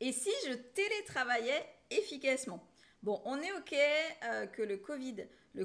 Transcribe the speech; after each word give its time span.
Et 0.00 0.12
si 0.12 0.30
je 0.46 0.52
télétravaillais 0.52 1.66
efficacement? 1.90 2.64
Bon, 3.02 3.20
on 3.24 3.40
est 3.40 3.52
OK 3.52 3.74
euh, 4.24 4.46
que 4.46 4.62
le 4.62 4.76
Covid, 4.76 5.26
le, 5.54 5.64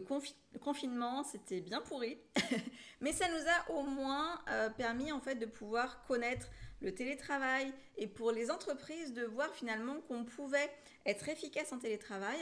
confinement, 0.59 1.23
c'était 1.23 1.61
bien 1.61 1.81
pourri, 1.81 2.19
mais 3.01 3.11
ça 3.11 3.25
nous 3.27 3.47
a 3.47 3.71
au 3.71 3.83
moins 3.83 4.39
euh, 4.49 4.69
permis 4.69 5.11
en 5.11 5.19
fait 5.19 5.35
de 5.35 5.47
pouvoir 5.47 6.03
connaître 6.05 6.47
le 6.81 6.93
télétravail 6.93 7.73
et 7.97 8.07
pour 8.07 8.31
les 8.31 8.51
entreprises 8.51 9.13
de 9.13 9.23
voir 9.23 9.53
finalement 9.55 9.99
qu'on 10.01 10.25
pouvait 10.25 10.69
être 11.05 11.27
efficace 11.29 11.71
en 11.73 11.79
télétravail 11.79 12.37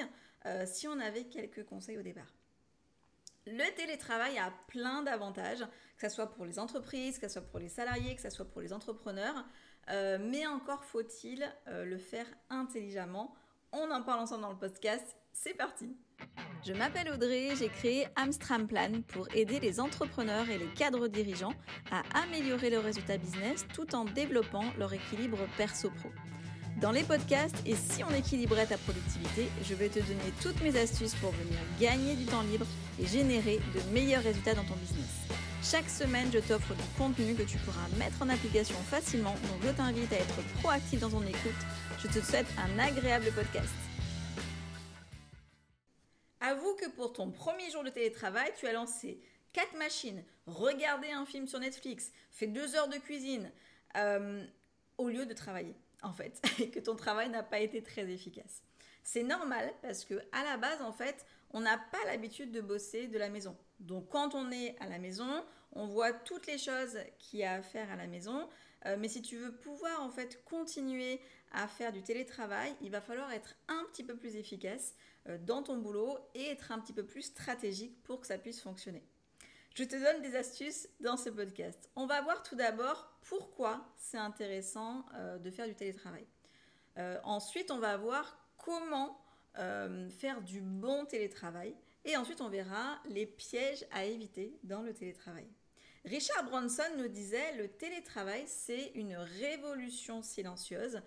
euh, 0.46 0.66
si 0.66 0.88
on 0.88 1.00
avait 1.00 1.26
quelques 1.26 1.64
conseils 1.66 1.98
au 1.98 2.02
départ. 2.02 2.34
Le 3.48 3.73
télétravail 3.76 4.38
a 4.38 4.54
plein 4.68 5.02
d'avantages, 5.02 5.66
que 5.98 6.10
ce 6.10 6.16
soit 6.16 6.32
pour 6.32 6.46
les 6.46 6.60
entreprises, 6.60 7.18
que 7.18 7.28
ce 7.28 7.34
soit 7.34 7.48
pour 7.48 7.60
les 7.60 7.70
salariés, 7.70 8.16
que 8.16 8.21
ce 8.21 8.30
soit 8.30 8.46
pour 8.46 8.62
les 8.62 8.73
entrepreneurs, 8.73 9.46
mais 9.88 10.45
encore 10.48 10.84
faut-il 10.86 11.45
le 11.68 11.97
faire 11.97 12.25
intelligemment 12.50 13.36
on 13.74 13.89
en 13.89 14.01
parle 14.01 14.19
ensemble 14.19 14.42
dans 14.42 14.50
le 14.50 14.57
podcast. 14.57 15.15
C'est 15.32 15.54
parti 15.54 15.96
Je 16.65 16.73
m'appelle 16.73 17.10
Audrey, 17.10 17.51
j'ai 17.57 17.69
créé 17.69 18.06
Amstram 18.18 18.68
Plan 18.68 19.01
pour 19.07 19.33
aider 19.33 19.61
les 19.61 19.79
entrepreneurs 19.79 20.50
et 20.50 20.57
les 20.57 20.68
cadres 20.68 21.07
dirigeants 21.07 21.54
à 21.89 22.01
améliorer 22.23 22.70
leurs 22.70 22.83
résultats 22.83 23.18
business 23.18 23.65
tout 23.73 23.96
en 23.96 24.04
développant 24.04 24.65
leur 24.78 24.92
équilibre 24.92 25.37
perso-pro. 25.56 26.09
Dans 26.82 26.92
les 26.92 27.04
podcasts 27.04 27.61
et 27.65 27.75
si 27.75 28.04
on 28.04 28.14
équilibrait 28.14 28.65
ta 28.65 28.78
productivité, 28.78 29.48
je 29.64 29.73
vais 29.73 29.87
te 29.87 30.00
donner 30.00 30.34
toutes 30.42 30.61
mes 30.61 30.78
astuces 30.78 31.15
pour 31.15 31.32
venir 31.32 31.57
gagner 31.79 32.16
du 32.16 32.25
temps 32.25 32.42
libre 32.42 32.66
et 33.00 33.06
générer 33.06 33.59
de 33.73 33.94
meilleurs 33.94 34.23
résultats 34.23 34.56
dans 34.56 34.66
ton 34.66 34.75
business. 34.75 35.20
Chaque 35.64 35.89
semaine, 35.89 36.31
je 36.33 36.39
t'offre 36.39 36.73
du 36.73 36.83
contenu 36.97 37.36
que 37.36 37.44
tu 37.44 37.58
pourras 37.59 37.88
mettre 37.97 38.22
en 38.22 38.30
application 38.30 38.75
facilement, 38.89 39.33
donc 39.33 39.61
je 39.64 39.70
t'invite 39.70 40.11
à 40.11 40.17
être 40.17 40.42
proactif 40.59 41.00
dans 41.00 41.09
ton 41.09 41.22
écoute 41.22 41.61
je 42.02 42.08
te 42.08 42.20
souhaite 42.25 42.47
un 42.58 42.80
agréable 42.80 43.31
podcast. 43.36 43.73
Avoue 46.39 46.73
que 46.76 46.89
pour 46.89 47.14
ton 47.14 47.30
premier 47.30 47.70
jour 47.70 47.84
de 47.84 47.92
télétravail, 47.92 48.52
tu 48.58 48.66
as 48.66 48.73
lancé 48.73 49.22
4 49.54 49.78
machines, 49.78 50.23
regardé 50.48 51.12
un 51.12 51.28
film 51.28 51.48
sur 51.48 51.59
Netflix, 51.59 52.12
fait 52.32 52.48
2 52.48 52.76
heures 52.76 52.88
de 52.88 52.98
cuisine, 52.98 53.52
euh, 53.98 54.44
au 54.98 55.09
lieu 55.09 55.28
de 55.28 55.34
travailler, 55.34 55.76
en 56.02 56.12
fait, 56.12 56.42
et 56.59 56.72
que 56.72 56.80
ton 56.80 56.95
travail 56.95 57.30
n'a 57.30 57.44
pas 57.44 57.59
été 57.59 57.84
très 57.84 58.09
efficace. 58.09 58.64
C'est 59.04 59.23
normal 59.23 59.72
parce 59.84 60.04
que 60.04 60.16
à 60.32 60.44
la 60.44 60.58
base, 60.58 60.82
en 60.82 60.92
fait, 60.94 61.23
on 61.54 61.62
n'a 61.62 61.78
pas 61.78 62.04
l'habitude 62.06 62.52
de 62.52 62.62
bosser 62.62 63.08
de 63.08 63.18
la 63.18 63.30
maison. 63.30 63.56
Donc 63.80 64.10
quand 64.10 64.36
on 64.36 64.52
est 64.52 64.76
à 64.80 64.88
la 64.88 65.00
maison, 65.00 65.44
on 65.74 65.88
voit 65.88 66.14
toutes 66.14 66.48
les 66.48 66.58
choses 66.58 66.98
qu'il 67.20 67.40
y 67.40 67.44
a 67.44 67.54
à 67.54 67.62
faire 67.62 67.92
à 67.92 67.96
la 67.96 68.08
maison. 68.08 68.48
Euh, 68.86 68.98
mais 69.00 69.08
si 69.08 69.22
tu 69.22 69.38
veux 69.38 69.54
pouvoir 69.54 70.02
en 70.02 70.10
fait 70.10 70.44
continuer 70.46 71.20
à 71.52 71.68
faire 71.68 71.92
du 71.92 72.02
télétravail, 72.02 72.76
il 72.82 72.92
va 72.92 73.02
falloir 73.02 73.32
être 73.32 73.56
un 73.68 73.84
petit 73.92 74.04
peu 74.04 74.16
plus 74.16 74.36
efficace 74.36 74.96
euh, 75.28 75.38
dans 75.38 75.62
ton 75.62 75.78
boulot 75.78 76.18
et 76.34 76.48
être 76.48 76.72
un 76.72 76.80
petit 76.80 76.94
peu 76.94 77.06
plus 77.06 77.24
stratégique 77.24 78.02
pour 78.04 78.22
que 78.22 78.28
ça 78.28 78.38
puisse 78.38 78.62
fonctionner. 78.62 79.04
Je 79.76 79.84
te 79.84 79.96
donne 79.96 80.22
des 80.22 80.36
astuces 80.36 80.90
dans 81.00 81.16
ce 81.16 81.30
podcast. 81.30 81.90
On 81.96 82.06
va 82.06 82.22
voir 82.22 82.44
tout 82.44 82.56
d'abord 82.56 83.10
pourquoi 83.22 83.86
c'est 83.96 84.18
intéressant 84.18 85.06
euh, 85.16 85.38
de 85.38 85.50
faire 85.50 85.68
du 85.68 85.76
télétravail. 85.76 86.26
ensuite, 87.24 87.72
on 87.72 87.80
va 87.80 87.98
voir 87.98 88.38
comment 88.58 89.18
faire 90.10 90.42
du 90.42 90.62
bon 90.62 91.06
télétravail. 91.06 91.76
Et 92.06 92.18
ensuite, 92.18 92.42
on 92.42 92.50
verra 92.50 93.00
les 93.10 93.26
pièges 93.26 93.86
à 93.92 94.06
éviter 94.06 94.58
dans 94.64 94.82
le 94.82 94.94
télétravail. 94.94 95.48
Richard 96.06 96.46
Branson 96.46 96.84
nous 96.98 97.08
disait 97.08 97.56
le 97.58 97.68
télétravail, 97.68 98.44
c'est 98.48 98.92
une 98.96 99.16
révolution 99.16 100.24
silencieuse 100.24 101.02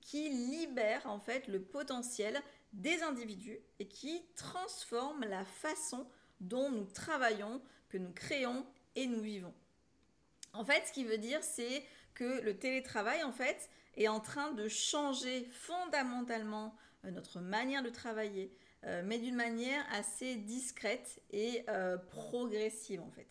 qui 0.00 0.28
libère 0.28 1.06
en 1.06 1.20
fait 1.20 1.46
le 1.46 1.62
potentiel 1.62 2.42
des 2.72 3.02
individus 3.02 3.58
et 3.78 3.86
qui 3.86 4.24
transforme 4.34 5.24
la 5.24 5.44
façon 5.44 6.06
dont 6.40 6.70
nous 6.70 6.86
travaillons, 6.86 7.62
que 7.88 7.98
nous 7.98 8.12
créons 8.12 8.66
et 8.96 9.06
nous 9.06 9.20
vivons. 9.20 9.54
En 10.52 10.64
fait, 10.64 10.84
ce 10.86 10.92
qui 10.92 11.04
veut 11.04 11.18
dire, 11.18 11.42
c'est 11.44 11.84
que 12.14 12.40
le 12.40 12.58
télétravail, 12.58 13.22
en 13.22 13.32
fait, 13.32 13.70
est 13.96 14.08
en 14.08 14.20
train 14.20 14.52
de 14.52 14.68
changer 14.68 15.44
fondamentalement 15.52 16.66
euh, 16.66 16.70
notre 17.04 17.40
manière 17.40 17.82
de 17.82 17.90
travailler, 17.90 18.52
euh, 18.84 19.02
mais 19.04 19.18
d'une 19.18 19.36
manière 19.36 19.84
assez 19.92 20.36
discrète 20.36 21.20
et 21.30 21.64
euh, 21.68 21.96
progressive, 21.96 23.00
en 23.00 23.10
fait. 23.10 23.28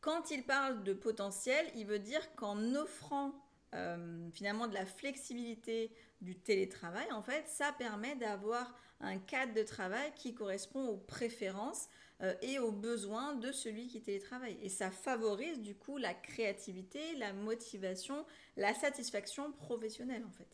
Quand 0.00 0.30
il 0.30 0.44
parle 0.44 0.82
de 0.82 0.92
potentiel, 0.94 1.66
il 1.76 1.86
veut 1.86 1.98
dire 1.98 2.34
qu'en 2.34 2.74
offrant 2.74 3.34
euh, 3.74 4.28
finalement 4.32 4.66
de 4.66 4.74
la 4.74 4.86
flexibilité 4.86 5.92
du 6.20 6.36
télétravail, 6.36 7.10
en 7.12 7.22
fait, 7.22 7.46
ça 7.46 7.72
permet 7.78 8.16
d'avoir 8.16 8.74
un 9.00 9.18
cadre 9.18 9.54
de 9.54 9.62
travail 9.62 10.12
qui 10.16 10.34
correspond 10.34 10.88
aux 10.88 10.96
préférences 10.96 11.88
euh, 12.22 12.34
et 12.42 12.58
aux 12.58 12.72
besoins 12.72 13.34
de 13.34 13.52
celui 13.52 13.86
qui 13.86 14.02
télétravaille. 14.02 14.58
Et 14.62 14.68
ça 14.68 14.90
favorise 14.90 15.60
du 15.60 15.74
coup 15.74 15.98
la 15.98 16.14
créativité, 16.14 17.14
la 17.16 17.32
motivation, 17.32 18.26
la 18.56 18.74
satisfaction 18.74 19.52
professionnelle 19.52 20.24
en 20.26 20.32
fait. 20.32 20.48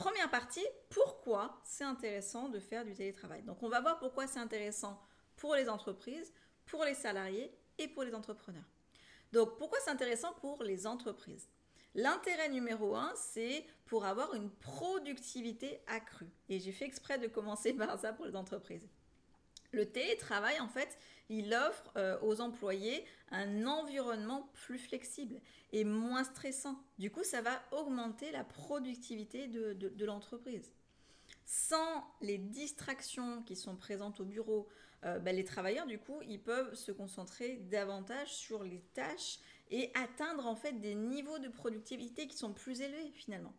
Première 0.00 0.30
partie, 0.30 0.64
pourquoi 0.88 1.60
c'est 1.62 1.84
intéressant 1.84 2.48
de 2.48 2.58
faire 2.58 2.86
du 2.86 2.94
télétravail. 2.94 3.42
Donc 3.42 3.62
on 3.62 3.68
va 3.68 3.82
voir 3.82 3.98
pourquoi 3.98 4.26
c'est 4.26 4.38
intéressant 4.38 4.98
pour 5.36 5.54
les 5.54 5.68
entreprises, 5.68 6.32
pour 6.64 6.86
les 6.86 6.94
salariés 6.94 7.52
et 7.76 7.86
pour 7.86 8.04
les 8.04 8.14
entrepreneurs. 8.14 8.64
Donc 9.30 9.58
pourquoi 9.58 9.78
c'est 9.84 9.90
intéressant 9.90 10.32
pour 10.40 10.62
les 10.62 10.86
entreprises? 10.86 11.50
L'intérêt 11.94 12.48
numéro 12.48 12.96
un, 12.96 13.12
c'est 13.14 13.66
pour 13.84 14.06
avoir 14.06 14.32
une 14.32 14.48
productivité 14.48 15.82
accrue. 15.86 16.30
Et 16.48 16.60
j'ai 16.60 16.72
fait 16.72 16.86
exprès 16.86 17.18
de 17.18 17.26
commencer 17.26 17.72
par 17.74 17.98
ça 17.98 18.14
pour 18.14 18.24
les 18.24 18.36
entreprises. 18.36 18.88
Le 19.72 19.86
télétravail, 19.86 20.58
en 20.60 20.68
fait, 20.68 20.98
il 21.28 21.54
offre 21.54 21.92
euh, 21.96 22.18
aux 22.22 22.40
employés 22.40 23.04
un 23.30 23.66
environnement 23.66 24.50
plus 24.52 24.78
flexible 24.78 25.40
et 25.72 25.84
moins 25.84 26.24
stressant. 26.24 26.82
Du 26.98 27.10
coup, 27.10 27.22
ça 27.22 27.40
va 27.40 27.62
augmenter 27.70 28.32
la 28.32 28.42
productivité 28.44 29.46
de 29.46 30.04
l'entreprise 30.04 30.72
sans 31.50 32.04
les 32.20 32.38
distractions 32.38 33.42
qui 33.42 33.56
sont 33.56 33.74
présentes 33.74 34.20
au 34.20 34.24
bureau, 34.24 34.68
euh, 35.04 35.18
ben, 35.18 35.34
les 35.34 35.42
travailleurs, 35.42 35.86
du 35.86 35.98
coup, 35.98 36.22
ils 36.22 36.40
peuvent 36.40 36.74
se 36.74 36.92
concentrer 36.92 37.56
davantage 37.56 38.32
sur 38.32 38.62
les 38.62 38.80
tâches 38.94 39.40
et 39.68 39.90
atteindre 39.94 40.46
en 40.46 40.54
fait 40.54 40.80
des 40.80 40.94
niveaux 40.94 41.40
de 41.40 41.48
productivité 41.48 42.28
qui 42.28 42.36
sont 42.36 42.52
plus 42.52 42.82
élevés 42.82 43.10
finalement. 43.14 43.52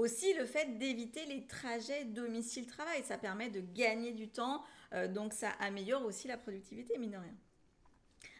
Aussi, 0.00 0.32
le 0.32 0.46
fait 0.46 0.78
d'éviter 0.78 1.26
les 1.26 1.46
trajets 1.46 2.06
domicile-travail, 2.06 3.04
ça 3.04 3.18
permet 3.18 3.50
de 3.50 3.60
gagner 3.60 4.12
du 4.12 4.30
temps, 4.30 4.64
euh, 4.94 5.08
donc 5.08 5.34
ça 5.34 5.50
améliore 5.60 6.06
aussi 6.06 6.26
la 6.26 6.38
productivité, 6.38 6.96
mine 6.96 7.10
de 7.10 7.16
rien. 7.18 7.34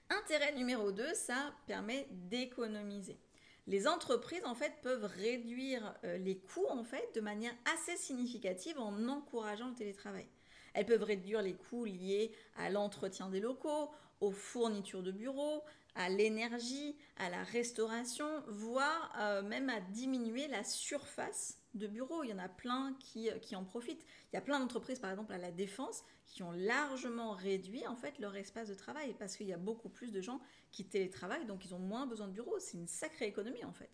Intérêt 0.09 0.55
numéro 0.55 0.91
2, 0.91 1.13
ça 1.13 1.53
permet 1.67 2.07
d'économiser 2.11 3.19
les 3.67 3.87
entreprises 3.87 4.45
en 4.47 4.55
fait 4.55 4.73
peuvent 4.83 5.05
réduire 5.05 5.95
euh, 6.05 6.17
les 6.17 6.39
coûts 6.39 6.67
en 6.71 6.83
fait 6.83 7.15
de 7.15 7.21
manière 7.21 7.53
assez 7.77 7.97
significative 7.97 8.79
en 8.81 9.07
encourageant 9.09 9.69
le 9.69 9.75
télétravail. 9.75 10.27
Elles 10.75 10.87
peuvent 10.87 11.05
réduire 11.05 11.43
les 11.43 11.55
coûts 11.55 11.85
liés 11.85 12.33
à 12.57 12.71
l'entretien 12.71 13.29
des 13.29 13.39
locaux, 13.39 13.91
aux 14.21 14.33
fournitures 14.33 15.03
de 15.03 15.13
bureaux, 15.13 15.63
à 15.95 16.09
l'énergie, 16.09 16.97
à 17.17 17.31
la 17.31 17.43
restauration, 17.43 18.29
voire 18.49 19.15
euh, 19.19 19.43
même 19.43 19.69
à 19.69 19.81
diminuer 19.81 20.49
la 20.49 20.65
surface 20.65 21.59
de 21.75 21.87
bureaux. 21.87 22.25
Il 22.25 22.31
y 22.31 22.33
en 22.33 22.39
a 22.39 22.49
plein 22.49 22.97
qui, 22.99 23.31
euh, 23.31 23.39
qui 23.39 23.57
en 23.57 23.65
profitent. 23.65 24.05
Il 24.33 24.37
y 24.37 24.39
a 24.39 24.43
plein 24.43 24.61
d'entreprises, 24.61 24.99
par 24.99 25.11
exemple 25.11 25.33
à 25.33 25.39
la 25.39 25.51
défense, 25.51 26.03
qui 26.27 26.43
ont 26.43 26.53
largement 26.53 27.33
réduit 27.33 27.87
en 27.87 27.97
fait 27.97 28.19
leur 28.19 28.37
espace 28.37 28.69
de 28.69 28.75
travail 28.75 29.15
parce 29.19 29.37
qu'il 29.37 29.49
y 29.49 29.53
a 29.53 29.59
beaucoup 29.59 29.89
plus 29.89 30.13
de 30.13 30.21
gens 30.21 30.41
qui 30.71 30.85
télétravaillent, 30.85 31.47
donc 31.47 31.65
ils 31.65 31.75
ont 31.75 31.81
moins 31.81 32.07
besoin 32.07 32.29
de 32.29 32.33
bureaux. 32.33 32.59
C'est 32.61 32.79
une 32.79 32.87
sacrée 32.87 33.27
économie 33.27 33.65
en 33.65 33.73
fait. 33.73 33.91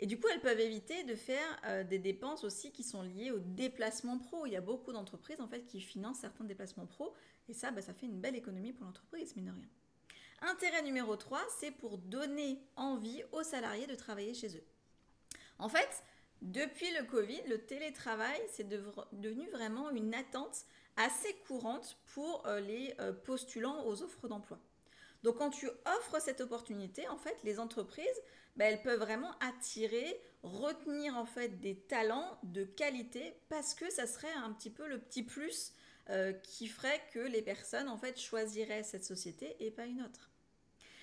Et 0.00 0.06
du 0.06 0.18
coup, 0.18 0.28
elles 0.32 0.40
peuvent 0.40 0.60
éviter 0.60 1.02
de 1.04 1.14
faire 1.16 1.60
euh, 1.64 1.82
des 1.82 1.98
dépenses 1.98 2.44
aussi 2.44 2.70
qui 2.70 2.84
sont 2.84 3.02
liées 3.02 3.32
au 3.32 3.40
déplacement 3.40 4.18
pro. 4.18 4.46
Il 4.46 4.52
y 4.52 4.56
a 4.56 4.60
beaucoup 4.60 4.92
d'entreprises 4.92 5.40
en 5.40 5.48
fait 5.48 5.64
qui 5.66 5.80
financent 5.80 6.20
certains 6.20 6.44
déplacements 6.44 6.86
pro, 6.86 7.14
et 7.48 7.52
ça, 7.52 7.70
bah, 7.70 7.82
ça 7.82 7.94
fait 7.94 8.06
une 8.06 8.20
belle 8.20 8.36
économie 8.36 8.72
pour 8.72 8.84
l'entreprise, 8.84 9.34
mine 9.34 9.46
de 9.46 9.50
rien. 9.50 9.68
Intérêt 10.40 10.82
numéro 10.82 11.16
3, 11.16 11.40
c'est 11.58 11.72
pour 11.72 11.98
donner 11.98 12.62
envie 12.76 13.22
aux 13.32 13.42
salariés 13.42 13.86
de 13.86 13.94
travailler 13.94 14.34
chez 14.34 14.56
eux. 14.56 14.64
En 15.58 15.68
fait, 15.68 16.04
depuis 16.42 16.90
le 16.96 17.04
Covid, 17.04 17.42
le 17.48 17.64
télétravail, 17.64 18.40
c'est 18.48 18.68
devenu 18.68 19.48
vraiment 19.50 19.90
une 19.90 20.14
attente 20.14 20.64
assez 20.96 21.34
courante 21.46 21.98
pour 22.14 22.46
euh, 22.46 22.60
les 22.60 22.94
euh, 23.00 23.12
postulants 23.12 23.84
aux 23.86 24.02
offres 24.02 24.28
d'emploi. 24.28 24.58
Donc 25.24 25.38
quand 25.38 25.50
tu 25.50 25.66
offres 25.66 26.20
cette 26.20 26.40
opportunité, 26.40 27.08
en 27.08 27.16
fait, 27.16 27.36
les 27.42 27.58
entreprises, 27.58 28.06
ben, 28.56 28.66
elles 28.66 28.82
peuvent 28.82 29.00
vraiment 29.00 29.32
attirer, 29.40 30.20
retenir 30.42 31.16
en 31.16 31.26
fait 31.26 31.60
des 31.60 31.76
talents 31.76 32.38
de 32.44 32.64
qualité 32.64 33.34
parce 33.48 33.74
que 33.74 33.90
ça 33.90 34.06
serait 34.06 34.32
un 34.32 34.52
petit 34.52 34.70
peu 34.70 34.86
le 34.86 35.00
petit 35.00 35.24
plus 35.24 35.72
euh, 36.10 36.32
qui 36.32 36.68
ferait 36.68 37.02
que 37.12 37.18
les 37.18 37.42
personnes 37.42 37.88
en 37.88 37.98
fait 37.98 38.18
choisiraient 38.18 38.82
cette 38.82 39.04
société 39.04 39.56
et 39.60 39.70
pas 39.70 39.86
une 39.86 40.02
autre. 40.02 40.30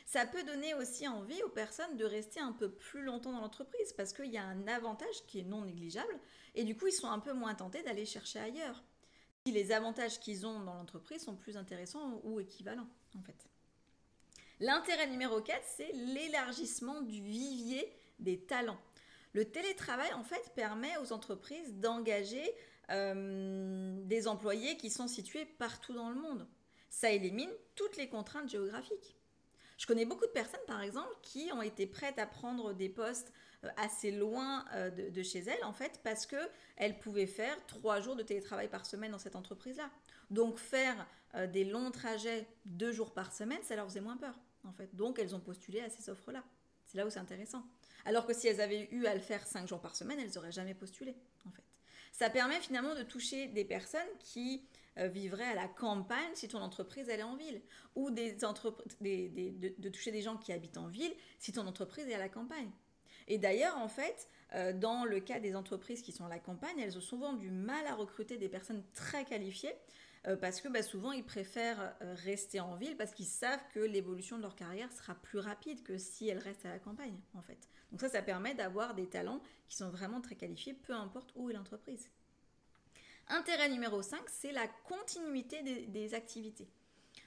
Ça 0.05 0.25
peut 0.25 0.43
donner 0.43 0.73
aussi 0.75 1.07
envie 1.07 1.41
aux 1.43 1.49
personnes 1.49 1.97
de 1.97 2.05
rester 2.05 2.39
un 2.39 2.51
peu 2.51 2.71
plus 2.71 3.03
longtemps 3.03 3.31
dans 3.31 3.41
l'entreprise 3.41 3.93
parce 3.93 4.13
qu'il 4.13 4.31
y 4.31 4.37
a 4.37 4.43
un 4.43 4.67
avantage 4.67 5.25
qui 5.27 5.39
est 5.39 5.43
non 5.43 5.61
négligeable 5.61 6.19
et 6.53 6.63
du 6.63 6.77
coup 6.77 6.87
ils 6.87 6.93
sont 6.93 7.09
un 7.09 7.19
peu 7.19 7.33
moins 7.33 7.55
tentés 7.55 7.83
d'aller 7.83 8.05
chercher 8.05 8.39
ailleurs. 8.39 8.83
Si 9.45 9.51
les 9.51 9.71
avantages 9.71 10.19
qu'ils 10.19 10.45
ont 10.45 10.59
dans 10.59 10.75
l'entreprise 10.75 11.23
sont 11.23 11.35
plus 11.35 11.57
intéressants 11.57 12.21
ou 12.23 12.39
équivalents 12.39 12.87
en 13.17 13.21
fait. 13.21 13.47
L'intérêt 14.59 15.07
numéro 15.07 15.41
4, 15.41 15.61
c'est 15.65 15.91
l'élargissement 15.91 17.01
du 17.01 17.21
vivier 17.21 17.91
des 18.19 18.39
talents. 18.39 18.79
Le 19.33 19.43
télétravail, 19.43 20.13
en 20.13 20.23
fait, 20.23 20.53
permet 20.55 20.95
aux 20.97 21.11
entreprises 21.11 21.73
d'engager 21.75 22.49
euh, 22.89 23.99
des 24.05 24.27
employés 24.27 24.77
qui 24.77 24.89
sont 24.89 25.07
situés 25.07 25.45
partout 25.45 25.93
dans 25.93 26.09
le 26.09 26.15
monde. 26.15 26.47
Ça 26.89 27.11
élimine 27.11 27.49
toutes 27.75 27.97
les 27.97 28.07
contraintes 28.07 28.49
géographiques. 28.49 29.17
Je 29.77 29.85
connais 29.85 30.05
beaucoup 30.05 30.25
de 30.25 30.31
personnes, 30.31 30.65
par 30.67 30.81
exemple, 30.81 31.13
qui 31.21 31.49
ont 31.51 31.61
été 31.61 31.85
prêtes 31.85 32.17
à 32.17 32.25
prendre 32.25 32.73
des 32.73 32.87
postes 32.87 33.33
euh, 33.63 33.69
assez 33.77 34.11
loin 34.11 34.65
euh, 34.73 34.89
de, 34.89 35.23
chez 35.23 35.39
elles, 35.39 35.63
en 35.63 35.73
fait, 35.73 35.99
parce 36.03 36.25
qu'elles 36.25 36.99
pouvaient 36.99 37.27
faire 37.27 37.57
trois 37.67 37.99
jours 37.99 38.15
de 38.15 38.23
télétravail 38.23 38.69
par 38.69 38.85
semaine 38.85 39.11
dans 39.11 39.19
cette 39.19 39.35
entreprise-là. 39.35 39.89
Donc, 40.29 40.57
faire 40.57 41.07
des 41.51 41.65
longs 41.65 41.91
trajets 41.91 42.47
deux 42.63 42.93
jours 42.93 43.13
par 43.13 43.33
semaine, 43.33 43.61
ça 43.61 43.75
leur 43.75 43.85
faisait 43.87 43.99
moins 43.99 44.15
peur, 44.15 44.39
en 44.63 44.71
fait. 44.71 44.95
Donc, 44.95 45.19
elles 45.19 45.35
ont 45.35 45.41
postulé 45.41 45.81
à 45.81 45.89
ces 45.89 46.09
offres-là. 46.09 46.41
C'est 46.85 46.97
là 46.97 47.05
où 47.05 47.09
c'est 47.09 47.19
intéressant. 47.19 47.65
Alors 48.05 48.25
que 48.25 48.33
si 48.33 48.47
elles 48.47 48.61
avaient 48.61 48.87
eu 48.91 49.05
à 49.05 49.13
le 49.13 49.19
faire 49.19 49.45
5 49.45 49.67
jours 49.67 49.81
par 49.81 49.95
semaine, 49.95 50.19
elles 50.19 50.31
n'auraient 50.35 50.51
jamais 50.51 50.73
postulé, 50.73 51.15
en 51.45 51.51
fait. 51.51 51.63
Ça 52.15 52.29
permet 52.29 52.61
finalement 52.61 52.95
de 52.95 53.03
toucher 53.03 53.47
des 53.47 53.65
personnes 53.65 54.07
qui 54.19 54.63
euh, 54.97 55.09
vivraient 55.09 55.43
à 55.43 55.53
la 55.53 55.67
campagne 55.67 56.31
si 56.33 56.47
ton 56.47 56.59
entreprise 56.59 57.09
elle 57.09 57.19
est 57.19 57.23
en 57.23 57.35
ville, 57.35 57.61
ou 57.95 58.09
de, 58.09 59.89
toucher 59.89 60.11
des 60.11 60.21
gens 60.21 60.37
qui 60.37 60.53
habitent 60.53 60.77
en 60.77 60.87
ville 60.87 61.13
si 61.39 61.51
ton 61.51 61.67
entreprise 61.67 62.07
est 62.07 62.13
à 62.13 62.19
la 62.19 62.29
campagne. 62.29 62.71
Et 63.27 63.37
d'ailleurs, 63.37 63.77
en 63.77 63.89
fait, 63.89 64.29
euh, 64.53 64.71
dans 64.71 65.03
le 65.03 65.19
cas 65.19 65.41
des 65.41 65.57
entreprises 65.57 66.01
qui 66.01 66.13
sont 66.13 66.23
à 66.23 66.29
la 66.29 66.39
campagne, 66.39 66.79
elles 66.79 66.97
ont 66.97 67.01
souvent 67.01 67.33
du 67.33 67.49
mal 67.49 67.85
à 67.85 67.95
recruter 67.95 68.37
des 68.37 68.47
personnes 68.47 68.85
très 68.93 69.25
qualifiées 69.25 69.75
euh, 70.27 70.35
parce 70.35 70.61
que 70.61 70.67
bah, 70.67 70.83
souvent 70.83 71.11
ils 71.11 71.23
préfèrent 71.23 71.95
rester 72.01 72.59
en 72.59 72.75
ville 72.75 72.97
parce 72.97 73.13
qu'ils 73.13 73.25
savent 73.25 73.63
que 73.73 73.79
l'évolution 73.79 74.37
de 74.37 74.41
leur 74.41 74.55
carrière 74.55 74.91
sera 74.91 75.15
plus 75.15 75.39
rapide 75.39 75.83
que 75.83 75.97
si 75.97 76.27
elles 76.27 76.39
restent 76.39 76.65
à 76.65 76.69
la 76.69 76.79
campagne, 76.79 77.17
en 77.33 77.41
fait. 77.41 77.69
Donc 77.91 78.01
ça, 78.01 78.09
ça 78.09 78.21
permet 78.21 78.53
d'avoir 78.53 78.93
des 78.93 79.07
talents 79.07 79.41
qui 79.67 79.77
sont 79.77 79.89
vraiment 79.89 80.21
très 80.21 80.35
qualifiés, 80.35 80.73
peu 80.73 80.93
importe 80.93 81.31
où 81.35 81.49
est 81.49 81.53
l'entreprise. 81.53 82.09
Intérêt 83.27 83.69
numéro 83.69 84.01
5, 84.01 84.19
c'est 84.27 84.51
la 84.51 84.67
continuité 84.67 85.63
des, 85.87 86.13
activités. 86.13 86.67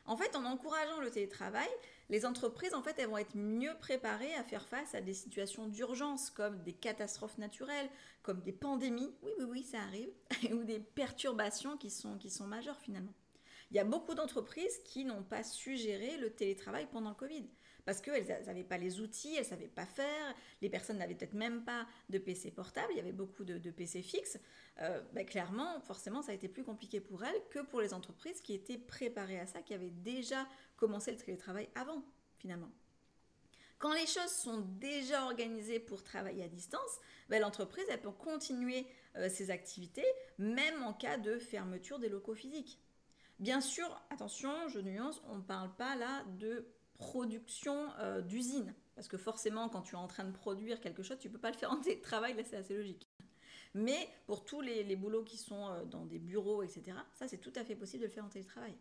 En 0.09 0.17
fait, 0.17 0.35
en 0.37 0.45
encourageant 0.47 1.01
le 1.01 1.11
télétravail, 1.11 1.69
les 2.09 2.25
entreprises, 2.25 2.73
en 2.73 2.83
fait, 2.83 2.99
elles 2.99 3.11
vont 3.11 3.19
être 3.19 3.37
mieux 3.37 3.75
préparées 3.79 4.35
à 4.37 4.43
faire 4.43 4.67
face 4.67 4.95
à 4.95 5.03
des 5.03 5.13
situations 5.13 5.69
d'urgence 5.69 6.31
comme 6.31 6.63
des 6.63 6.73
catastrophes 6.73 7.37
naturelles, 7.37 7.91
comme 8.23 8.41
des 8.41 8.53
pandémies, 8.53 9.15
oui, 9.23 9.31
oui, 9.39 9.45
oui, 9.47 9.63
ça 9.65 9.83
arrive, 9.83 10.09
ou 10.55 10.65
des 10.65 10.81
perturbations 10.81 11.77
qui 11.77 11.91
sont, 11.91 12.17
qui 12.17 12.31
sont 12.31 12.47
majeures 12.47 12.81
finalement. 12.81 13.13
Il 13.71 13.77
y 13.77 13.81
a 13.81 13.85
beaucoup 13.85 14.15
d'entreprises 14.15 14.79
qui 14.83 15.05
n'ont 15.05 15.23
pas 15.23 15.43
su 15.43 15.77
gérer 15.77 16.17
le 16.17 16.31
télétravail 16.31 16.89
pendant 16.91 17.11
le 17.11 17.15
Covid 17.15 17.47
parce 17.89 18.03
qu'elles 18.03 18.27
n'avaient 18.45 18.65
pas 18.65 18.77
les 18.77 19.01
outils, 19.01 19.35
elles 19.35 19.45
ne 19.45 19.49
savaient 19.49 19.67
pas 19.67 19.87
faire, 19.87 20.35
les 20.61 20.69
personnes 20.69 20.99
n'avaient 20.99 21.15
peut-être 21.15 21.33
même 21.33 21.65
pas 21.65 21.87
de 22.11 22.19
PC 22.19 22.51
portable, 22.51 22.89
il 22.91 22.99
y 22.99 23.01
avait 23.01 23.13
beaucoup 23.13 23.45
de, 23.45 23.71
PC 23.71 24.03
fixes. 24.03 24.39
Euh, 24.83 25.01
ben, 25.15 25.25
clairement, 25.25 25.81
forcément, 25.81 26.21
ça 26.21 26.33
a 26.33 26.35
été 26.35 26.49
plus 26.49 26.65
compliqué 26.65 27.01
pour 27.01 27.25
elles 27.25 27.41
que 27.49 27.61
pour 27.61 27.81
les 27.81 27.95
entreprises 27.95 28.43
qui 28.43 28.53
étaient 28.53 28.77
préparées 28.77 29.41
à 29.41 29.47
ça, 29.47 29.63
qui 29.63 29.73
avaient 29.73 29.89
déjà 29.89 30.47
commencé 30.77 31.13
le 31.13 31.17
télétravail 31.17 31.71
avant, 31.75 32.05
finalement. 32.37 32.71
Quand 33.79 33.95
les 33.95 34.07
choses 34.07 34.33
sont 34.33 34.61
déjà 34.79 35.25
organisées 35.25 35.81
pour 35.81 36.05
travailler 36.05 36.45
à 36.45 36.49
distance, 36.49 37.01
ben, 37.31 37.41
l'entreprise 37.41 37.87
peut 38.03 38.11
continuer 38.11 38.87
euh, 39.17 39.31
ses 39.31 39.51
activités, 39.51 40.05
même 40.37 40.83
en 40.83 40.93
cas 40.93 41.17
de 41.17 41.39
fermeture 41.39 41.99
des 41.99 42.11
locaux 42.11 42.35
physiques. 42.35 42.79
Bien 43.39 43.63
sûr, 43.63 43.99
attention, 44.11 44.69
je 44.69 44.81
nuance, 44.81 45.23
on 45.31 45.37
ne 45.37 45.43
parle 45.43 45.75
pas 45.77 45.97
là 45.97 46.23
de 46.39 46.67
production 46.99 47.91
euh, 48.01 48.21
d'usine. 48.21 48.75
Parce 48.95 49.09
que 49.09 49.17
forcément, 49.17 49.69
quand 49.69 49.83
tu 49.83 49.95
es 49.95 49.99
en 49.99 50.09
train 50.09 50.25
de 50.25 50.33
produire 50.33 50.81
quelque 50.81 51.03
chose, 51.03 51.19
tu 51.19 51.31
peux 51.31 51.39
pas 51.39 51.51
le 51.51 51.57
faire 51.57 51.73
en 51.73 51.81
télétravail, 51.81 52.37
là 52.37 52.43
c'est 52.45 52.57
assez 52.57 52.77
logique. 52.77 53.09
Mais 53.75 54.09
pour 54.27 54.45
tous 54.45 54.61
les, 54.61 54.83
les 54.83 54.97
boulots 54.97 55.25
qui 55.25 55.37
sont 55.37 55.69
euh, 55.69 55.85
dans 55.85 56.05
des 56.05 56.19
bureaux, 56.19 56.63
etc., 56.63 56.99
ça 57.15 57.29
c'est 57.29 57.39
tout 57.39 57.53
à 57.55 57.65
fait 57.65 57.77
possible 57.77 58.03
de 58.03 58.09
le 58.09 58.13
faire 58.13 58.25
en 58.25 58.29
télétravail. 58.29 58.77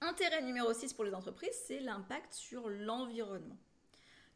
Intérêt 0.00 0.42
numéro 0.42 0.72
6 0.72 0.94
pour 0.94 1.04
les 1.04 1.12
entreprises, 1.12 1.56
c'est 1.66 1.80
l'impact 1.80 2.32
sur 2.32 2.68
l'environnement. 2.68 3.58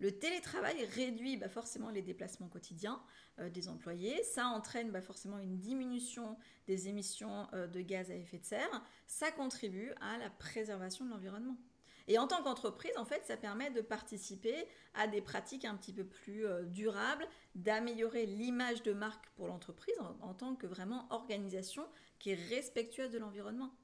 Le 0.01 0.11
télétravail 0.11 0.85
réduit 0.87 1.37
bah, 1.37 1.49
forcément 1.49 1.89
les 1.89 2.03
déplacements 2.03 2.49
quotidiens 2.49 3.01
euh, 3.39 3.49
des 3.49 3.69
employés. 3.69 4.23
Ça 4.25 4.49
entraîne 4.49 4.91
bah, 4.91 5.01
forcément 5.01 5.39
une 5.39 5.59
diminution 5.59 6.37
des 6.67 6.89
émissions 6.89 7.47
de 7.53 7.81
gaz 7.81 8.11
à 8.11 8.17
effet 8.17 8.39
de 8.39 8.45
serre. 8.45 8.85
Ça 9.07 9.31
contribue 9.31 9.93
à 10.01 10.19
la 10.19 10.29
préservation 10.31 11.05
de 11.05 11.11
l'environnement. 11.11 11.57
Et 12.09 12.19
en 12.19 12.27
tant 12.27 12.43
qu'entreprise, 12.43 12.93
en 12.97 13.05
fait, 13.05 13.25
ça 13.25 13.37
permet 13.37 13.71
de 13.71 13.81
participer 13.81 14.67
à 14.95 15.07
des 15.07 15.21
pratiques 15.21 15.65
un 15.65 15.77
petit 15.77 15.93
peu 15.93 16.05
plus 16.05 16.47
euh, 16.47 16.63
durables, 16.65 17.27
d'améliorer 17.55 18.27
l'image 18.27 18.83
de 18.83 18.93
marque 18.93 19.29
pour 19.31 19.47
l'entreprise 19.49 19.95
en, 20.21 20.35
tant 20.35 20.55
que 20.55 20.67
vraiment 20.67 21.07
organisation 21.11 21.87
qui 22.19 22.31
est 22.31 22.49
respectueuse 22.49 23.11
de 23.11 23.19
l'environnement. 23.19 23.75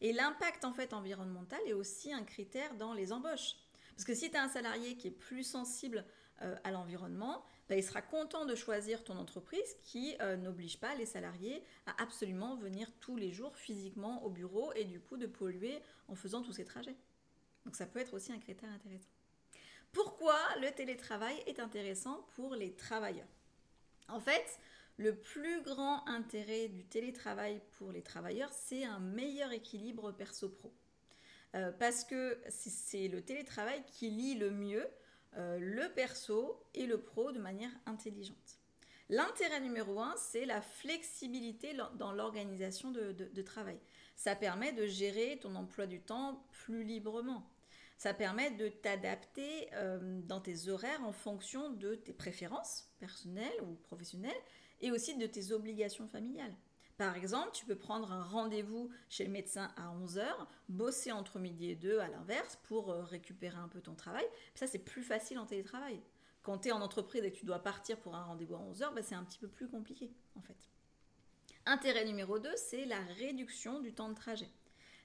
Et 0.00 0.12
l'impact 0.12 0.64
en 0.64 0.72
fait 0.72 0.92
environnemental 0.92 1.60
est 1.66 1.72
aussi 1.72 2.12
un 2.12 2.24
critère 2.24 2.74
dans 2.74 2.92
les 2.92 3.12
embauches. 3.12 3.56
Parce 3.90 4.04
que 4.04 4.14
si 4.14 4.30
tu 4.30 4.36
as 4.36 4.42
un 4.42 4.48
salarié 4.48 4.96
qui 4.96 5.08
est 5.08 5.12
plus 5.12 5.44
sensible 5.44 6.04
euh, 6.42 6.56
à 6.64 6.72
l'environnement, 6.72 7.44
bah, 7.68 7.76
il 7.76 7.84
sera 7.84 8.02
content 8.02 8.44
de 8.44 8.54
choisir 8.54 9.04
ton 9.04 9.16
entreprise 9.16 9.76
qui 9.82 10.16
euh, 10.20 10.36
n'oblige 10.36 10.80
pas 10.80 10.94
les 10.94 11.06
salariés 11.06 11.62
à 11.86 12.02
absolument 12.02 12.56
venir 12.56 12.90
tous 13.00 13.16
les 13.16 13.32
jours 13.32 13.56
physiquement 13.56 14.24
au 14.24 14.30
bureau 14.30 14.72
et 14.74 14.84
du 14.84 15.00
coup 15.00 15.16
de 15.16 15.26
polluer 15.26 15.80
en 16.08 16.14
faisant 16.14 16.42
tous 16.42 16.52
ces 16.52 16.64
trajets. 16.64 16.96
Donc 17.64 17.76
ça 17.76 17.86
peut 17.86 18.00
être 18.00 18.14
aussi 18.14 18.32
un 18.32 18.38
critère 18.38 18.70
intéressant. 18.70 19.10
Pourquoi 19.92 20.38
le 20.60 20.70
télétravail 20.72 21.36
est 21.46 21.60
intéressant 21.60 22.26
pour 22.34 22.54
les 22.54 22.74
travailleurs? 22.74 23.28
En 24.08 24.20
fait, 24.20 24.58
le 24.96 25.14
plus 25.14 25.62
grand 25.62 26.06
intérêt 26.08 26.68
du 26.68 26.84
télétravail 26.84 27.60
pour 27.78 27.92
les 27.92 28.02
travailleurs, 28.02 28.52
c'est 28.52 28.84
un 28.84 28.98
meilleur 28.98 29.52
équilibre 29.52 30.12
perso-pro. 30.12 30.72
Euh, 31.54 31.70
parce 31.72 32.04
que 32.04 32.38
c'est 32.48 33.08
le 33.08 33.20
télétravail 33.20 33.82
qui 33.86 34.10
lie 34.10 34.34
le 34.34 34.50
mieux 34.50 34.86
euh, 35.36 35.58
le 35.58 35.88
perso 35.90 36.62
et 36.74 36.86
le 36.86 37.00
pro 37.00 37.32
de 37.32 37.38
manière 37.38 37.70
intelligente. 37.86 38.58
L'intérêt 39.08 39.60
numéro 39.60 40.00
un, 40.00 40.14
c'est 40.16 40.44
la 40.44 40.60
flexibilité 40.60 41.74
dans 41.94 42.12
l'organisation 42.12 42.90
de, 42.90 43.42
travail. 43.42 43.78
Ça 44.14 44.36
permet 44.36 44.72
de 44.72 44.86
gérer 44.86 45.38
ton 45.40 45.54
emploi 45.54 45.86
du 45.86 46.00
temps 46.00 46.46
plus 46.50 46.84
librement. 46.84 47.50
Ça 48.02 48.12
permet 48.12 48.50
de 48.50 48.66
t'adapter 48.66 49.68
euh, 49.74 50.20
dans 50.22 50.40
tes 50.40 50.68
horaires 50.68 51.04
en 51.04 51.12
fonction 51.12 51.70
de 51.70 51.94
tes 51.94 52.12
préférences 52.12 52.90
personnelles 52.98 53.62
ou 53.62 53.74
professionnelles 53.74 54.34
et 54.80 54.90
aussi 54.90 55.16
de 55.16 55.24
tes 55.24 55.52
obligations 55.52 56.08
familiales. 56.08 56.52
Par 56.96 57.16
exemple, 57.16 57.50
tu 57.52 57.64
peux 57.64 57.78
prendre 57.78 58.10
un 58.10 58.24
rendez-vous 58.24 58.90
chez 59.08 59.24
le 59.24 59.30
médecin 59.30 59.72
à 59.76 59.94
11h, 59.94 60.24
bosser 60.68 61.12
entre 61.12 61.38
midi 61.38 61.70
et 61.70 61.76
2 61.76 62.00
à 62.00 62.08
l'inverse 62.08 62.58
pour 62.64 62.90
euh, 62.90 63.04
récupérer 63.04 63.58
un 63.58 63.68
peu 63.68 63.80
ton 63.80 63.94
travail. 63.94 64.26
Ça, 64.56 64.66
c'est 64.66 64.80
plus 64.80 65.04
facile 65.04 65.38
en 65.38 65.46
télétravail. 65.46 66.02
Quand 66.42 66.58
tu 66.58 66.70
es 66.70 66.72
en 66.72 66.80
entreprise 66.80 67.22
et 67.22 67.30
que 67.30 67.38
tu 67.38 67.46
dois 67.46 67.60
partir 67.60 68.00
pour 68.00 68.16
un 68.16 68.24
rendez-vous 68.24 68.56
à 68.56 68.62
11h, 68.68 68.94
bah, 68.94 69.02
c'est 69.04 69.14
un 69.14 69.22
petit 69.22 69.38
peu 69.38 69.46
plus 69.46 69.68
compliqué 69.68 70.10
en 70.34 70.40
fait. 70.40 70.58
Intérêt 71.66 72.04
numéro 72.04 72.40
2, 72.40 72.50
c'est 72.56 72.84
la 72.84 72.98
réduction 73.16 73.78
du 73.78 73.94
temps 73.94 74.08
de 74.08 74.16
trajet 74.16 74.50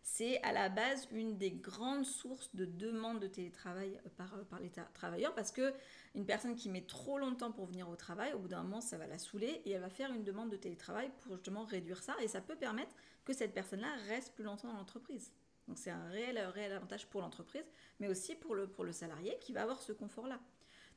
c'est 0.10 0.42
à 0.42 0.54
la 0.54 0.70
base 0.70 1.06
une 1.12 1.38
des 1.38 1.52
grandes 1.52 2.06
sources 2.06 2.56
de 2.56 2.64
demande 2.64 3.20
de 3.20 3.28
télétravail 3.28 4.00
euh, 4.06 4.10
par, 4.16 4.34
euh, 4.36 4.60
les 4.62 4.72
travailleurs 4.94 5.36
parce 5.36 5.52
que 5.52 5.74
une 6.16 6.26
personne 6.26 6.56
qui 6.56 6.70
met 6.70 6.82
trop 6.82 7.20
longtemps 7.20 7.52
pour 7.52 7.66
venir 7.66 7.90
au 7.90 7.96
travail, 7.98 8.32
au 8.32 8.40
bout 8.40 8.48
d'un 8.48 8.64
moment, 8.64 8.80
ça 8.80 8.98
va 8.98 9.06
la 9.06 9.18
saouler 9.20 9.62
et 9.66 9.72
elle 9.72 9.82
va 9.82 9.90
faire 9.90 10.14
une 10.14 10.24
demande 10.24 10.50
de 10.50 10.56
télétravail 10.56 11.12
pour 11.20 11.34
justement 11.34 11.66
réduire 11.66 12.02
ça 12.02 12.16
et 12.22 12.30
ça 12.30 12.40
peut 12.40 12.56
permettre 12.56 12.96
que 13.26 13.34
cette 13.34 13.54
personne-là 13.54 13.94
reste 14.08 14.34
plus 14.34 14.46
longtemps 14.46 14.70
dans 14.70 14.78
l'entreprise. 14.78 15.34
Donc 15.68 15.78
c'est 15.78 15.92
un 15.92 16.08
réel, 16.08 16.40
réel 16.40 16.72
avantage 16.72 17.08
pour 17.08 17.20
l'entreprise, 17.20 17.66
mais 18.00 18.08
aussi 18.08 18.34
pour 18.34 18.56
le, 18.56 18.66
pour 18.66 18.86
le 18.86 18.94
salarié 18.94 19.38
qui 19.42 19.52
va 19.52 19.64
avoir 19.64 19.82
ce 19.82 19.92
confort-là. 19.92 20.40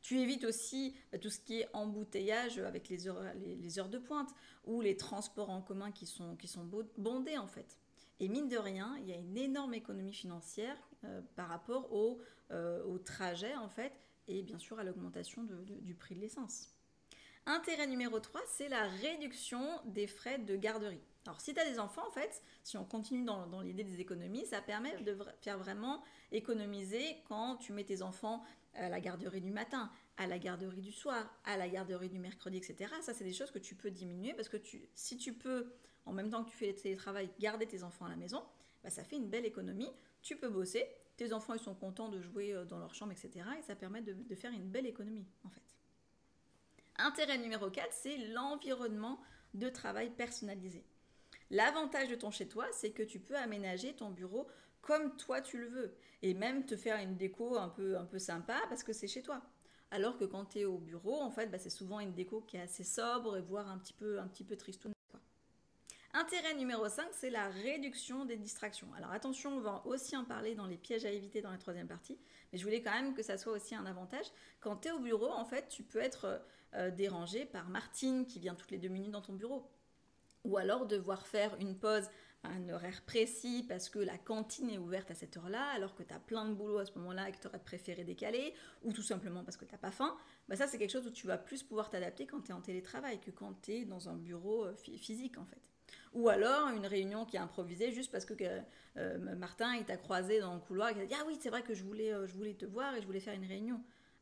Tu 0.02 0.21
évites 0.21 0.45
aussi 0.45 0.95
bah, 1.11 1.19
tout 1.19 1.31
ce 1.31 1.40
qui 1.40 1.61
est 1.61 1.69
embouteillage 1.73 2.61
avec 2.61 2.88
les 2.88 3.09
heures, 3.09 3.25
les, 3.35 3.79
heures 3.81 3.88
de 3.88 3.99
pointe 3.99 4.31
ou 4.64 4.81
les 4.81 4.97
transports 4.97 5.50
en 5.50 5.62
commun 5.62 5.90
qui 5.90 6.07
sont, 6.07 6.37
qui 6.37 6.47
sont 6.47 6.64
bondés 6.97 7.38
en 7.38 7.49
fait. 7.49 7.79
Et 8.21 8.29
mine 8.29 8.49
de 8.49 8.59
rien, 8.59 8.97
il 9.00 9.09
y 9.09 9.12
a 9.12 9.17
une 9.17 9.37
énorme 9.37 9.73
économie 9.73 10.12
financière 10.12 10.77
euh, 11.05 11.23
par 11.37 11.49
rapport 11.49 11.91
au, 11.93 12.21
euh, 12.50 12.85
au, 12.85 12.99
trajet, 12.99 13.57
en 13.57 13.69
fait, 13.69 13.93
et 14.29 14.43
bien 14.43 14.59
sûr 14.59 14.79
à 14.79 14.85
l'augmentation 14.85 15.43
du 15.43 15.95
prix 15.95 16.15
de 16.15 16.21
l'essence. 16.21 16.69
Intérêt 17.47 17.87
numéro 17.87 18.21
3, 18.21 18.43
c'est 18.47 18.69
la 18.69 18.87
réduction 18.87 19.67
des 19.87 20.07
frais 20.07 20.39
de 20.39 20.55
garderie. 20.55 21.00
Alors 21.27 21.41
si 21.41 21.53
tu 21.53 21.61
as 21.61 21.71
des 21.71 21.79
enfants, 21.79 22.07
en 22.07 22.11
fait, 22.11 22.43
si 22.62 22.79
on 22.79 22.85
continue 22.85 23.25
dans, 23.25 23.61
l'idée 23.61 23.85
des 23.85 24.00
économies, 24.00 24.47
ça 24.47 24.62
permet 24.62 24.97
de 25.03 25.17
faire 25.43 25.59
vraiment 25.59 26.03
économiser 26.33 27.19
quand 27.29 27.57
tu 27.57 27.73
mets 27.73 27.85
tes 27.85 28.03
enfants 28.03 28.43
à 28.75 28.89
la 28.89 29.00
garderie 29.00 29.43
du 29.43 29.50
matin, 29.50 29.91
à 30.17 30.27
la 30.27 30.39
garderie 30.39 30.81
du 30.81 30.93
soir, 30.93 31.31
à 31.45 31.57
la 31.57 31.69
garderie 31.69 32.09
du 32.09 32.19
mercredi, 32.19 32.57
etc. 32.57 32.93
Ça, 33.03 33.12
c'est 33.12 33.25
des 33.25 33.35
choses 33.35 33.50
que 33.50 33.59
tu 33.59 33.75
peux 33.75 33.91
diminuer 33.91 34.33
parce 34.33 34.49
que 34.49 34.57
si 34.95 35.17
tu 35.19 35.35
peux, 35.35 35.73
en 36.07 36.12
même 36.12 36.31
temps 36.31 36.43
que 36.43 36.50
tu 36.50 36.57
fais 36.57 36.69
le 36.69 36.75
télétravail, 36.75 37.31
garder 37.39 37.67
tes 37.67 37.83
enfants 37.83 38.07
à 38.07 38.11
la 38.11 38.17
maison, 38.17 38.43
bah, 38.83 38.89
ça 38.89 39.05
fait 39.05 39.17
une 39.17 39.29
belle 39.29 39.45
économie. 39.45 39.91
Tu 40.23 40.37
peux 40.37 40.49
bosser, 40.49 40.89
tes 41.19 41.35
enfants 41.35 41.53
ils 41.53 41.61
sont 41.61 41.75
contents 41.75 42.09
de 42.09 42.21
jouer 42.21 42.55
euh, 42.55 42.65
dans 42.65 42.79
leur 42.79 42.95
chambre, 42.95 43.12
etc. 43.12 43.47
Et 43.59 43.62
ça 43.62 43.77
permet 43.77 44.00
de, 44.00 44.15
de 44.15 44.35
faire 44.35 44.53
une 44.53 44.71
belle 44.71 44.87
économie, 44.87 45.27
en 45.45 45.50
fait. 45.50 45.61
Intérêt 46.97 47.37
numéro 47.37 47.71
4, 47.71 47.93
c'est 47.93 48.17
l'environnement 48.29 49.21
de 49.55 49.69
travail 49.69 50.11
personnalisé. 50.11 50.85
L'avantage 51.50 52.09
de 52.09 52.14
ton 52.14 52.30
chez 52.30 52.47
toi, 52.49 52.66
c'est 52.73 52.90
que 52.90 53.02
tu 53.02 53.19
peux 53.19 53.37
aménager 53.37 53.95
ton 53.95 54.11
bureau 54.11 54.47
comme 54.80 55.16
toi 55.16 55.40
tu 55.40 55.59
le 55.59 55.66
veux 55.66 55.95
et 56.23 56.35
même 56.35 56.64
te 56.64 56.76
faire 56.76 56.99
une 56.99 57.16
déco 57.16 57.57
un 57.57 57.69
peu, 57.69 57.99
un 57.99 58.04
peu 58.04 58.19
sympa 58.19 58.61
parce 58.69 58.83
que 58.83 58.92
c'est 58.92 59.09
chez 59.09 59.23
toi. 59.23 59.42
Alors 59.90 60.16
que 60.16 60.25
quand 60.25 60.45
tu 60.45 60.61
es 60.61 60.64
au 60.64 60.78
bureau, 60.78 61.21
en 61.21 61.30
fait, 61.30 61.49
bah, 61.49 61.59
c'est 61.59 61.71
souvent 61.71 61.99
une 62.00 62.14
déco 62.14 62.40
qui 62.42 62.57
est 62.57 62.61
assez 62.61 62.85
sobre 62.85 63.37
et 63.37 63.40
voire 63.40 63.69
un 63.69 63.78
petit 63.78 63.92
peu, 63.92 64.21
un 64.21 64.28
petit 64.28 64.45
peu 64.45 64.57
tristoune. 64.57 64.92
Intérêt 66.12 66.54
numéro 66.54 66.88
5, 66.88 67.07
c'est 67.12 67.30
la 67.30 67.49
réduction 67.49 68.25
des 68.25 68.37
distractions. 68.37 68.88
Alors 68.97 69.12
attention, 69.12 69.57
on 69.57 69.61
va 69.61 69.83
aussi 69.87 70.16
en 70.16 70.25
parler 70.25 70.57
dans 70.57 70.66
les 70.66 70.76
pièges 70.76 71.04
à 71.04 71.11
éviter 71.11 71.40
dans 71.40 71.52
la 71.52 71.59
troisième 71.59 71.87
partie, 71.87 72.19
mais 72.52 72.59
je 72.59 72.64
voulais 72.64 72.83
quand 72.83 72.90
même 72.90 73.14
que 73.14 73.23
ça 73.23 73.38
soit 73.38 73.52
aussi 73.52 73.76
un 73.76 73.87
avantage. 73.87 74.26
Quand 74.59 74.76
tu 74.76 74.88
es 74.88 74.90
au 74.90 74.99
bureau, 74.99 75.30
en 75.30 75.45
fait, 75.45 75.69
tu 75.69 75.85
peux 75.85 76.00
être 76.00 76.42
euh, 76.75 76.90
dérangé 76.90 77.45
par 77.45 77.69
Martine 77.69 78.26
qui 78.26 78.40
vient 78.40 78.57
toutes 78.57 78.73
les 78.73 78.78
deux 78.78 78.88
minutes 78.88 79.12
dans 79.12 79.23
ton 79.23 79.35
bureau. 79.35 79.69
Ou 80.44 80.56
alors 80.56 80.87
devoir 80.87 81.26
faire 81.26 81.56
une 81.61 81.76
pause 81.76 82.09
à 82.42 82.49
un 82.49 82.68
horaire 82.70 83.02
précis 83.02 83.64
parce 83.68 83.88
que 83.88 83.99
la 83.99 84.16
cantine 84.16 84.70
est 84.70 84.78
ouverte 84.78 85.11
à 85.11 85.14
cette 85.14 85.37
heure-là, 85.37 85.62
alors 85.75 85.94
que 85.94 86.02
tu 86.02 86.14
as 86.14 86.18
plein 86.18 86.47
de 86.47 86.54
boulot 86.54 86.78
à 86.78 86.87
ce 86.87 86.99
moment-là 86.99 87.28
et 87.28 87.32
que 87.32 87.38
tu 87.38 87.47
aurais 87.47 87.59
préféré 87.59 88.04
décaler, 88.04 88.54
ou 88.82 88.92
tout 88.92 89.02
simplement 89.02 89.44
parce 89.44 89.56
que 89.56 89.64
tu 89.64 89.73
n'as 89.73 89.78
pas 89.78 89.90
faim, 89.90 90.16
bah 90.49 90.56
ça 90.56 90.66
c'est 90.66 90.78
quelque 90.78 90.92
chose 90.92 91.06
où 91.06 91.11
tu 91.11 91.26
vas 91.26 91.38
plus 91.38 91.62
pouvoir 91.62 91.90
t'adapter 91.90 92.26
quand 92.26 92.40
tu 92.40 92.50
es 92.50 92.54
en 92.54 92.62
télétravail 92.62 93.20
que 93.20 93.30
quand 93.30 93.61
tu 93.61 93.73
es 93.73 93.85
dans 93.85 94.09
un 94.09 94.16
bureau 94.16 94.64
euh, 94.64 94.75
physique 94.75 95.37
en 95.38 95.44
fait. 95.44 95.61
Ou 96.12 96.28
alors 96.28 96.68
une 96.70 96.87
réunion 96.87 97.25
qui 97.25 97.37
est 97.37 97.40
improvisée 97.40 97.92
juste 97.92 98.11
parce 98.11 98.25
que 98.25 98.35
euh, 98.97 99.37
Martin 99.37 99.75
il 99.76 99.85
t'a 99.85 99.97
croisé 99.97 100.40
dans 100.40 100.54
le 100.54 100.61
couloir 100.61 100.88
et 100.90 100.94
il 100.97 101.00
a 101.02 101.06
dit 101.06 101.14
Ah 101.18 101.25
oui, 101.26 101.37
c'est 101.40 101.50
vrai 101.50 101.62
que 101.62 101.75
je 101.75 101.85
voulais, 101.85 102.12
euh, 102.12 102.26
je 102.26 102.35
voulais 102.35 102.54
te 102.54 102.64
voir 102.64 102.94
et 102.97 103.00
je 103.00 103.06
voulais 103.06 103.20
faire 103.20 103.35
une 103.35 103.47
réunion 103.47 103.80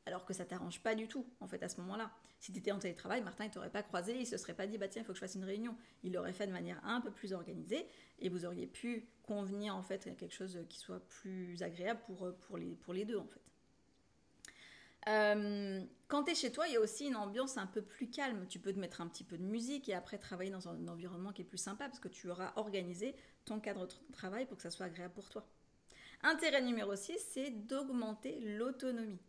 alors 0.09 0.25
que 0.25 0.35
ça 0.35 0.45
t'arrange 0.45 0.81
pas 0.81 0.95
du 0.95 1.07
tout, 1.07 1.25
en 1.41 1.47
fait, 1.47 1.63
à 1.63 1.69
ce 1.69 1.81
moment-là. 1.81 2.11
Si 2.41 2.53
tu 2.53 2.59
étais 2.59 2.73
en 2.73 2.79
télétravail, 2.79 3.23
Martin, 3.23 3.45
il 3.45 3.51
t'aurait 3.51 3.71
pas 3.71 3.83
croisé, 3.83 4.19
il 4.19 4.27
se 4.27 4.37
serait 4.37 4.55
pas 4.55 4.67
dit, 4.67 4.79
bah 4.79 4.89
tiens, 4.89 5.03
il 5.03 5.05
faut 5.05 5.13
que 5.13 5.19
je 5.19 5.21
fasse 5.21 5.37
une 5.37 5.45
réunion. 5.45 5.77
Il 6.03 6.13
l'aurait 6.13 6.33
fait 6.33 6.47
de 6.47 6.53
manière 6.53 6.81
un 6.85 7.01
peu 7.01 7.11
plus 7.11 7.33
organisée, 7.33 7.87
et 8.19 8.29
vous 8.29 8.45
auriez 8.45 8.67
pu 8.67 9.07
convenir, 9.23 9.77
en 9.77 9.83
fait, 9.83 10.07
à 10.07 10.11
quelque 10.11 10.35
chose 10.35 10.59
qui 10.69 10.79
soit 10.79 11.01
plus 11.07 11.63
agréable 11.63 12.01
pour, 12.07 12.35
pour 12.81 12.93
les 12.95 13.05
deux, 13.05 13.19
en 13.19 13.27
fait. 13.27 13.41
Euh, 15.09 15.81
quand 16.09 16.25
tu 16.25 16.33
es 16.33 16.35
chez 16.35 16.53
toi, 16.53 16.67
il 16.67 16.75
y 16.75 16.77
a 16.77 16.81
aussi 16.81 17.07
une 17.07 17.17
ambiance 17.17 17.57
un 17.57 17.67
peu 17.67 17.83
plus 17.83 18.11
calme. 18.11 18.47
Tu 18.49 18.59
peux 18.59 18.73
te 18.73 18.79
mettre 18.79 19.01
un 19.01 19.07
petit 19.07 19.25
peu 19.25 19.39
de 19.39 19.43
musique 19.43 19.89
et 19.89 19.95
après 19.95 20.19
travailler 20.19 20.51
dans 20.51 20.69
un 20.69 20.89
environnement 20.89 21.33
qui 21.33 21.43
est 21.43 21.47
plus 21.47 21.59
sympa 21.59 21.87
parce 21.87 22.01
que 22.01 22.09
tu 22.09 22.29
auras 22.29 22.53
organisé 22.57 23.15
ton 23.45 23.61
cadre 23.61 23.87
de 23.87 23.93
travail 24.13 24.47
pour 24.47 24.57
que 24.57 24.63
ça 24.63 24.71
soit 24.71 24.87
agréable 24.87 25.15
pour 25.15 25.29
toi. 25.31 25.47
Intérêt 26.23 26.63
numéro 26.63 26.95
6, 26.95 27.17
c'est 27.31 27.51
d'augmenter 27.51 28.41
l'autonomie. 28.41 29.21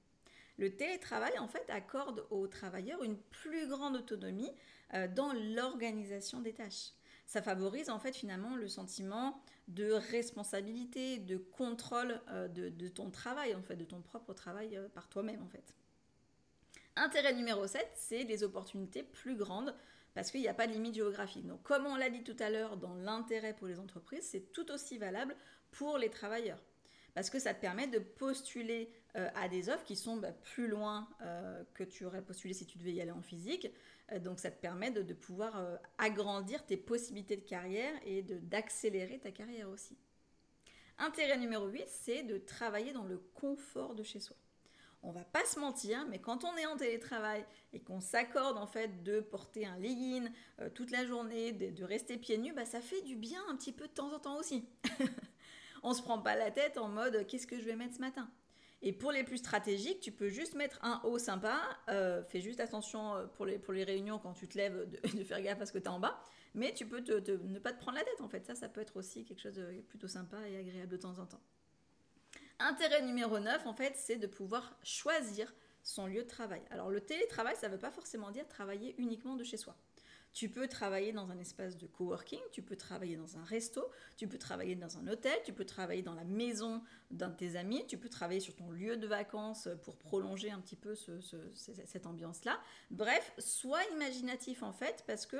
Le 0.59 0.75
télétravail, 0.75 1.39
en 1.39 1.47
fait, 1.47 1.63
accorde 1.69 2.27
aux 2.31 2.45
travailleurs 2.45 3.01
une 3.01 3.17
plus 3.17 3.65
grande 3.69 3.95
autonomie 3.95 4.51
euh, 4.93 5.07
dans 5.07 5.31
l'organisation 5.31 6.41
des 6.41 6.51
tâches. 6.51 6.91
Ça 7.25 7.41
favorise, 7.41 7.89
en 7.89 7.97
fait, 7.97 8.13
finalement, 8.13 8.57
le 8.57 8.67
sentiment 8.67 9.41
de 9.69 9.93
responsabilité, 9.93 11.17
de 11.17 11.37
contrôle 11.37 12.19
euh, 12.29 12.49
de, 12.49 12.87
ton 12.89 13.09
travail, 13.09 13.55
en 13.55 13.61
fait, 13.61 13.77
de 13.77 13.85
ton 13.85 14.01
propre 14.01 14.33
travail 14.33 14.75
euh, 14.75 14.89
par 14.89 15.07
toi-même, 15.07 15.41
en 15.41 15.47
fait. 15.47 15.75
Intérêt 16.97 17.33
numéro 17.33 17.65
7, 17.65 17.87
c'est 17.95 18.25
les 18.25 18.43
opportunités 18.43 19.03
plus 19.03 19.37
grandes 19.37 19.73
parce 20.13 20.29
qu'il 20.29 20.41
n'y 20.41 20.49
a 20.49 20.53
pas 20.53 20.67
de 20.67 20.73
limite 20.73 20.95
géographique. 20.95 21.47
Donc, 21.47 21.63
comme 21.63 21.85
on 21.85 21.95
l'a 21.95 22.09
dit 22.09 22.23
tout 22.23 22.35
à 22.37 22.49
l'heure, 22.49 22.75
dans 22.75 22.95
l'intérêt 22.95 23.53
pour 23.53 23.67
les 23.67 23.79
entreprises, 23.79 24.23
c'est 24.23 24.51
tout 24.51 24.69
aussi 24.71 24.97
valable 24.97 25.37
pour 25.71 25.97
les 25.97 26.09
travailleurs 26.09 26.61
parce 27.13 27.29
que 27.29 27.39
ça 27.39 27.53
te 27.53 27.61
permet 27.61 27.87
de 27.87 27.99
postuler 27.99 28.91
euh, 29.15 29.27
à 29.35 29.49
des 29.49 29.69
offres 29.69 29.83
qui 29.83 29.95
sont 29.95 30.17
bah, 30.17 30.31
plus 30.31 30.67
loin 30.67 31.09
euh, 31.21 31.63
que 31.73 31.83
tu 31.83 32.05
aurais 32.05 32.21
postulé 32.21 32.53
si 32.53 32.65
tu 32.65 32.77
devais 32.77 32.93
y 32.93 33.01
aller 33.01 33.11
en 33.11 33.21
physique. 33.21 33.71
Euh, 34.11 34.19
donc 34.19 34.39
ça 34.39 34.51
te 34.51 34.61
permet 34.61 34.91
de, 34.91 35.13
pouvoir 35.13 35.79
agrandir 35.97 36.65
tes 36.65 36.77
possibilités 36.77 37.35
de 37.35 37.41
carrière 37.41 37.93
et 38.05 38.21
d'accélérer 38.21 39.19
ta 39.19 39.31
carrière 39.31 39.69
aussi. 39.69 39.97
Intérêt 40.97 41.37
numéro 41.37 41.67
8, 41.67 41.85
c'est 41.87 42.23
de 42.23 42.37
travailler 42.37 42.93
dans 42.93 43.05
le 43.05 43.17
confort 43.17 43.95
de 43.95 44.03
chez 44.03 44.19
soi. 44.19 44.35
On 45.01 45.11
va 45.11 45.23
pas 45.23 45.45
se 45.45 45.57
mentir, 45.59 46.05
mais 46.09 46.19
quand 46.19 46.43
on 46.43 46.57
est 46.57 46.65
en 46.65 46.75
télétravail 46.75 47.45
et 47.71 47.79
qu'on 47.79 48.01
s'accorde 48.01 48.57
en 48.57 48.67
fait 48.67 49.01
de 49.01 49.21
porter 49.21 49.65
un 49.65 49.77
legging 49.77 50.29
toute 50.75 50.91
la 50.91 51.05
journée, 51.05 51.53
de, 51.53 51.83
rester 51.85 52.17
pieds 52.17 52.37
nus, 52.37 52.51
bah, 52.53 52.65
ça 52.65 52.81
fait 52.81 53.01
du 53.03 53.15
bien 53.15 53.41
un 53.49 53.55
petit 53.55 53.71
peu 53.71 53.87
de 53.87 53.93
temps 53.93 54.13
en 54.13 54.19
temps 54.19 54.37
aussi. 54.37 54.67
on 55.83 55.93
se 55.93 56.01
prend 56.01 56.19
pas 56.19 56.35
la 56.35 56.51
tête 56.51 56.77
en 56.77 56.87
mode 56.87 57.25
qu'est-ce 57.27 57.47
que 57.47 57.59
je 57.59 57.65
vais 57.65 57.75
mettre 57.75 57.95
ce 57.95 57.99
matin? 57.99 58.29
Et 58.81 58.93
pour 58.93 59.11
les 59.11 59.23
plus 59.23 59.37
stratégiques, 59.37 59.99
tu 59.99 60.11
peux 60.11 60.29
juste 60.29 60.55
mettre 60.55 60.79
un 60.83 61.01
haut 61.03 61.19
sympa. 61.19 61.59
Euh, 61.89 62.23
fais 62.23 62.39
juste 62.39 62.61
attention 62.61 63.15
euh, 63.15 63.25
pour 63.25 63.45
les, 63.45 63.83
réunions 63.83 64.19
quand 64.19 64.33
tu 64.33 64.47
te 64.47 64.57
lèves 64.57 64.89
de, 64.89 65.23
faire 65.23 65.41
gaffe 65.41 65.61
à 65.61 65.65
ce 65.65 65.73
que 65.73 65.79
tu 65.79 65.89
en 65.89 65.99
bas. 65.99 66.19
Mais 66.55 66.73
tu 66.73 66.85
peux 66.85 66.99
ne 66.99 67.59
pas 67.59 67.73
te 67.73 67.79
prendre 67.79 67.97
la 67.97 68.03
tête 68.03 68.21
en 68.21 68.29
fait. 68.29 68.45
Ça, 68.45 68.55
ça 68.55 68.69
peut 68.69 68.81
être 68.81 68.95
aussi 68.97 69.25
quelque 69.25 69.41
chose 69.41 69.55
de 69.55 69.81
plutôt 69.87 70.07
sympa 70.07 70.37
et 70.47 70.57
agréable 70.57 70.91
de 70.91 70.97
temps 70.97 71.19
en 71.19 71.25
temps. 71.25 71.41
Intérêt 72.59 73.01
numéro 73.01 73.39
9, 73.39 73.67
en 73.67 73.73
fait, 73.73 73.95
c'est 73.95 74.17
de 74.17 74.27
pouvoir 74.27 74.77
choisir 74.83 75.53
son 75.83 76.07
lieu 76.07 76.23
de 76.23 76.27
travail. 76.27 76.61
Alors 76.71 76.89
le 76.89 77.01
télétravail, 77.01 77.55
ça 77.55 77.67
ne 77.67 77.73
veut 77.73 77.79
pas 77.79 77.91
forcément 77.91 78.31
dire 78.31 78.47
travailler 78.47 78.95
uniquement 78.97 79.35
de 79.35 79.43
chez 79.43 79.57
soi. 79.57 79.75
Tu 80.31 80.47
peux 80.47 80.67
travailler 80.67 81.11
dans 81.11 81.31
un 81.31 81.39
espace 81.39 81.75
de 81.77 81.87
coworking, 81.87 82.39
tu 82.51 82.61
peux 82.61 82.75
travailler 82.75 83.17
dans 83.17 83.37
un 83.37 83.43
resto, 83.43 83.83
tu 84.15 84.27
peux 84.27 84.37
travailler 84.37 84.75
dans 84.75 84.97
un 84.97 85.07
hôtel, 85.07 85.37
tu 85.43 85.53
peux 85.53 85.65
travailler 85.65 86.03
dans 86.03 86.13
la 86.13 86.23
maison 86.23 86.83
d'un 87.11 87.29
de 87.29 87.35
tes 87.35 87.55
amis, 87.55 87.85
tu 87.87 87.97
peux 87.97 88.09
travailler 88.09 88.39
sur 88.39 88.55
ton 88.55 88.69
lieu 88.69 88.95
de 88.95 89.07
vacances 89.07 89.67
pour 89.83 89.97
prolonger 89.97 90.51
un 90.51 90.61
petit 90.61 90.75
peu 90.75 90.95
cette 90.95 92.05
ambiance-là. 92.05 92.59
Bref, 92.91 93.33
sois 93.39 93.83
imaginatif 93.93 94.63
en 94.63 94.71
fait, 94.71 95.03
parce 95.07 95.25
que 95.25 95.37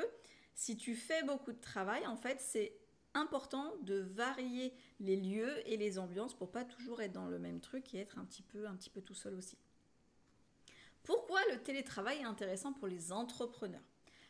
si 0.56 0.76
tu 0.76 0.96
fais 0.96 1.24
beaucoup 1.24 1.54
de 1.54 1.62
travail, 1.62 2.06
en 2.08 2.18
fait, 2.18 2.42
c'est 2.42 2.76
important 3.14 3.76
de 3.84 3.96
varier 3.96 4.74
les 5.00 5.16
lieux 5.16 5.68
et 5.68 5.78
les 5.78 5.98
ambiances 5.98 6.36
pour 6.36 6.52
pas 6.52 6.66
toujours 6.66 7.02
être 7.02 7.14
dans 7.14 7.28
le 7.28 7.40
même 7.40 7.60
truc 7.60 7.94
et 7.94 8.00
être 8.00 8.20
un 8.20 8.26
petit 8.26 8.44
peu, 8.44 8.68
un 8.68 8.76
petit 8.76 8.90
peu 8.90 9.02
tout 9.02 9.16
seul 9.16 9.36
aussi. 9.36 9.58
Pourquoi 11.04 11.40
le 11.52 11.62
télétravail 11.62 12.20
est 12.20 12.26
intéressant 12.26 12.74
pour 12.74 12.88
les 12.88 13.12
entrepreneurs? 13.12 13.82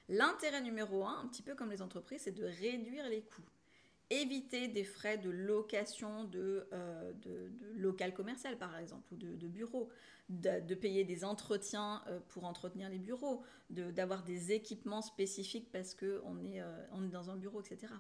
L'intérêt 0.09 0.61
numéro 0.61 1.05
un, 1.05 1.19
un 1.19 1.27
petit 1.27 1.43
peu 1.43 1.53
comme 1.53 1.69
les 1.69 1.83
entreprises, 1.83 2.21
c'est 2.23 2.31
de 2.31 2.43
réduire 2.43 3.07
les 3.07 3.21
coûts. 3.21 3.45
Éviter 4.09 4.67
des 4.67 4.83
frais 4.83 5.19
de 5.19 5.29
location 5.29 6.23
de, 6.23 6.67
euh, 6.73 7.13
local 7.75 8.15
commercial, 8.15 8.57
par 8.57 8.75
exemple, 8.75 9.13
ou 9.13 9.17
de, 9.17 9.35
de 9.35 9.47
bureaux, 9.47 9.89
de, 10.29 10.73
payer 10.73 11.03
des 11.03 11.23
entretiens 11.23 12.01
euh, 12.07 12.19
pour 12.29 12.45
entretenir 12.45 12.89
les 12.89 12.97
bureaux, 12.97 13.43
d'avoir 13.69 14.23
des 14.23 14.51
équipements 14.51 15.03
spécifiques 15.03 15.71
parce 15.71 15.93
qu'on 15.93 16.39
est, 16.39 16.59
euh, 16.59 17.05
est 17.05 17.09
dans 17.09 17.29
un 17.29 17.35
bureau, 17.35 17.61
etc. 17.61 17.93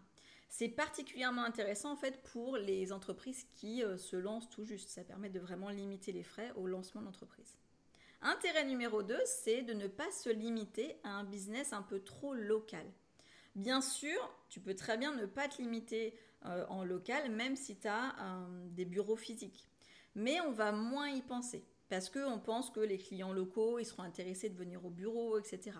C'est 0.49 0.69
particulièrement 0.69 1.43
intéressant 1.43 1.91
en 1.91 1.95
fait 1.95 2.23
pour 2.23 2.57
les 2.57 2.91
entreprises 2.91 3.45
qui 3.53 3.83
se 3.97 4.15
lancent 4.15 4.49
tout 4.49 4.65
juste. 4.65 4.89
Ça 4.89 5.03
permet 5.03 5.29
de 5.29 5.39
vraiment 5.39 5.69
limiter 5.69 6.11
les 6.11 6.23
frais 6.23 6.51
au 6.55 6.65
lancement 6.65 7.01
de 7.01 7.05
l'entreprise. 7.05 7.59
Intérêt 8.21 8.65
numéro 8.65 9.01
2, 9.01 9.17
c'est 9.25 9.61
de 9.61 9.73
ne 9.73 9.87
pas 9.87 10.11
se 10.11 10.29
limiter 10.29 10.97
à 11.03 11.11
un 11.11 11.23
business 11.23 11.71
un 11.71 11.81
peu 11.81 12.01
trop 12.01 12.33
local. 12.33 12.85
Bien 13.55 13.79
sûr, 13.79 14.19
tu 14.49 14.59
peux 14.59 14.75
très 14.75 14.97
bien 14.97 15.15
ne 15.15 15.25
pas 15.25 15.47
te 15.47 15.61
limiter 15.61 16.17
euh, 16.45 16.65
en 16.67 16.83
local, 16.83 17.31
même 17.31 17.55
si 17.55 17.77
tu 17.77 17.87
as 17.87 18.15
euh, 18.19 18.67
des 18.71 18.83
bureaux 18.83 19.15
physiques. 19.15 19.69
Mais 20.15 20.41
on 20.41 20.51
va 20.51 20.73
moins 20.73 21.07
y 21.07 21.21
penser, 21.21 21.63
parce 21.87 22.09
qu'on 22.09 22.39
pense 22.39 22.71
que 22.71 22.81
les 22.81 22.97
clients 22.97 23.31
locaux, 23.31 23.79
ils 23.79 23.85
seront 23.85 24.03
intéressés 24.03 24.49
de 24.49 24.57
venir 24.57 24.85
au 24.85 24.89
bureau, 24.89 25.39
etc. 25.39 25.77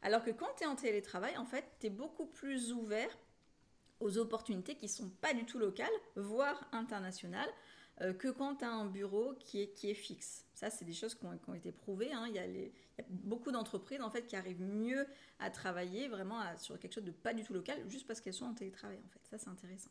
Alors 0.00 0.24
que 0.24 0.30
quand 0.30 0.54
tu 0.56 0.64
es 0.64 0.66
en 0.66 0.76
télétravail, 0.76 1.36
en 1.36 1.44
fait, 1.44 1.64
tu 1.78 1.88
es 1.88 1.90
beaucoup 1.90 2.26
plus 2.26 2.72
ouvert 2.72 3.10
aux 4.00 4.16
opportunités 4.16 4.76
qui 4.76 4.86
ne 4.86 4.90
sont 4.90 5.10
pas 5.20 5.34
du 5.34 5.44
tout 5.44 5.58
locales, 5.58 5.92
voire 6.16 6.68
internationales, 6.72 7.50
euh, 8.02 8.12
que 8.12 8.28
quand 8.28 8.56
tu 8.56 8.64
as 8.64 8.70
un 8.70 8.86
bureau 8.86 9.34
qui 9.38 9.62
est, 9.62 9.68
qui 9.68 9.90
est 9.90 9.94
fixe. 9.94 10.44
Ça, 10.54 10.70
c'est 10.70 10.84
des 10.84 10.92
choses 10.92 11.14
qui 11.14 11.24
ont, 11.26 11.54
été 11.54 11.72
prouvées. 11.72 12.12
Hein. 12.12 12.26
Il, 12.28 12.34
y 12.34 12.38
a 12.38 13.04
beaucoup 13.08 13.50
d'entreprises 13.50 14.00
en 14.00 14.10
fait, 14.10 14.26
qui 14.26 14.36
arrivent 14.36 14.62
mieux 14.62 15.06
à 15.38 15.50
travailler 15.50 16.08
vraiment 16.08 16.40
sur 16.56 16.78
quelque 16.78 16.94
chose 16.94 17.04
de 17.04 17.10
pas 17.10 17.34
du 17.34 17.42
tout 17.42 17.52
local, 17.52 17.78
juste 17.88 18.06
parce 18.06 18.20
qu'elles 18.20 18.34
sont 18.34 18.46
en 18.46 18.54
télétravail. 18.54 18.98
En 19.04 19.08
fait. 19.08 19.20
Ça, 19.28 19.38
c'est 19.38 19.50
intéressant. 19.50 19.90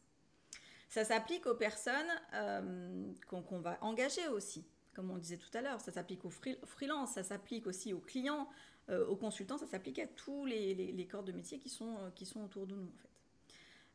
Ça 0.89 1.05
s'applique 1.05 1.45
aux 1.45 1.55
personnes 1.55 2.11
euh, 2.33 3.13
qu'on 3.27 3.59
va 3.59 3.77
engager 3.81 4.27
aussi, 4.27 4.65
comme 4.93 5.09
on 5.09 5.17
disait 5.17 5.37
tout 5.37 5.49
à 5.53 5.61
l'heure. 5.61 5.79
Ça 5.79 5.91
s'applique 5.91 6.25
aux 6.25 6.29
freelance, 6.29 7.13
ça 7.13 7.23
s'applique 7.23 7.67
aussi 7.67 7.93
aux 7.93 7.99
clients, 7.99 8.49
euh, 8.89 9.05
aux 9.07 9.15
consultants, 9.15 9.57
ça 9.57 9.67
s'applique 9.67 9.99
à 9.99 10.07
tous 10.07 10.45
les, 10.45 10.73
les, 10.73 11.07
corps 11.07 11.23
de 11.23 11.31
métier 11.31 11.59
qui 11.59 11.69
sont, 11.69 12.11
qui 12.15 12.25
sont 12.25 12.43
autour 12.43 12.67
de 12.67 12.75
nous. 12.75 12.91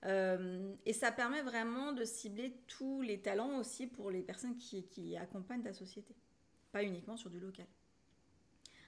Et 0.05 0.93
ça 0.93 1.11
permet 1.11 1.43
vraiment 1.43 1.93
de 1.93 2.05
cibler 2.05 2.55
tous 2.69 3.03
les 3.03 3.21
talents 3.21 3.59
aussi 3.59 3.87
pour 3.87 4.11
les 4.11 4.23
personnes 4.23 4.57
qui, 4.57 4.87
qui 4.87 5.17
accompagnent 5.17 5.63
ta 5.63 5.73
société, 5.73 6.15
pas 6.71 6.85
uniquement 6.85 7.17
sur 7.17 7.31
du 7.31 7.41
local. 7.41 7.67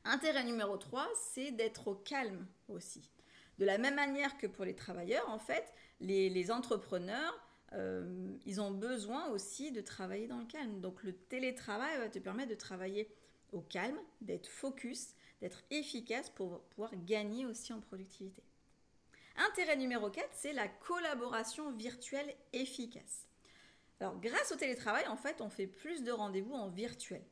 Intérêt 0.05 0.45
numéro 0.45 0.77
3, 0.77 1.09
c'est 1.15 1.51
d'être 1.51 1.89
au 1.89 1.95
calme 1.95 2.47
aussi. 2.69 3.11
De 3.59 3.65
la 3.65 3.79
même 3.79 3.97
manière 3.97 4.39
que 4.39 4.47
pour 4.47 4.65
les 4.65 4.75
travailleurs, 4.75 5.29
en 5.29 5.39
fait, 5.39 5.75
les, 6.01 6.51
entrepreneurs, 6.51 7.35
euh, 7.73 8.37
ils 8.47 8.61
ont 8.61 8.71
besoin 8.71 9.29
aussi 9.29 9.73
de 9.73 9.81
travailler 9.81 10.29
dans 10.29 10.39
le 10.39 10.47
calme. 10.47 10.81
Donc 10.81 11.03
le 11.03 11.13
télétravail 11.13 11.99
va 11.99 12.09
te 12.09 12.19
permettre 12.19 12.51
de 12.51 12.55
travailler 12.55 13.09
au 13.53 13.61
calme, 13.61 13.99
d'être 14.21 14.47
focus, 14.47 15.15
d'être 15.41 15.63
efficace 15.71 16.31
pour 16.31 16.61
pouvoir 16.71 16.93
gagner 17.05 17.47
aussi 17.47 17.73
en 17.73 17.81
productivité. 17.81 18.43
Intérêt 19.39 19.77
numéro 19.77 20.11
4, 20.11 20.29
c'est 20.33 20.53
la 20.53 20.67
collaboration 20.67 21.71
virtuelle 21.71 22.35
efficace. 22.53 23.29
Alors 24.01 24.19
grâce 24.19 24.51
au 24.51 24.57
télétravail, 24.57 25.07
en 25.07 25.17
fait, 25.17 25.41
on 25.41 25.49
fait 25.49 25.69
plus 25.69 26.03
de 26.03 26.11
rendez-vous 26.11 26.55
en 26.55 26.69
virtuel, 26.69 27.23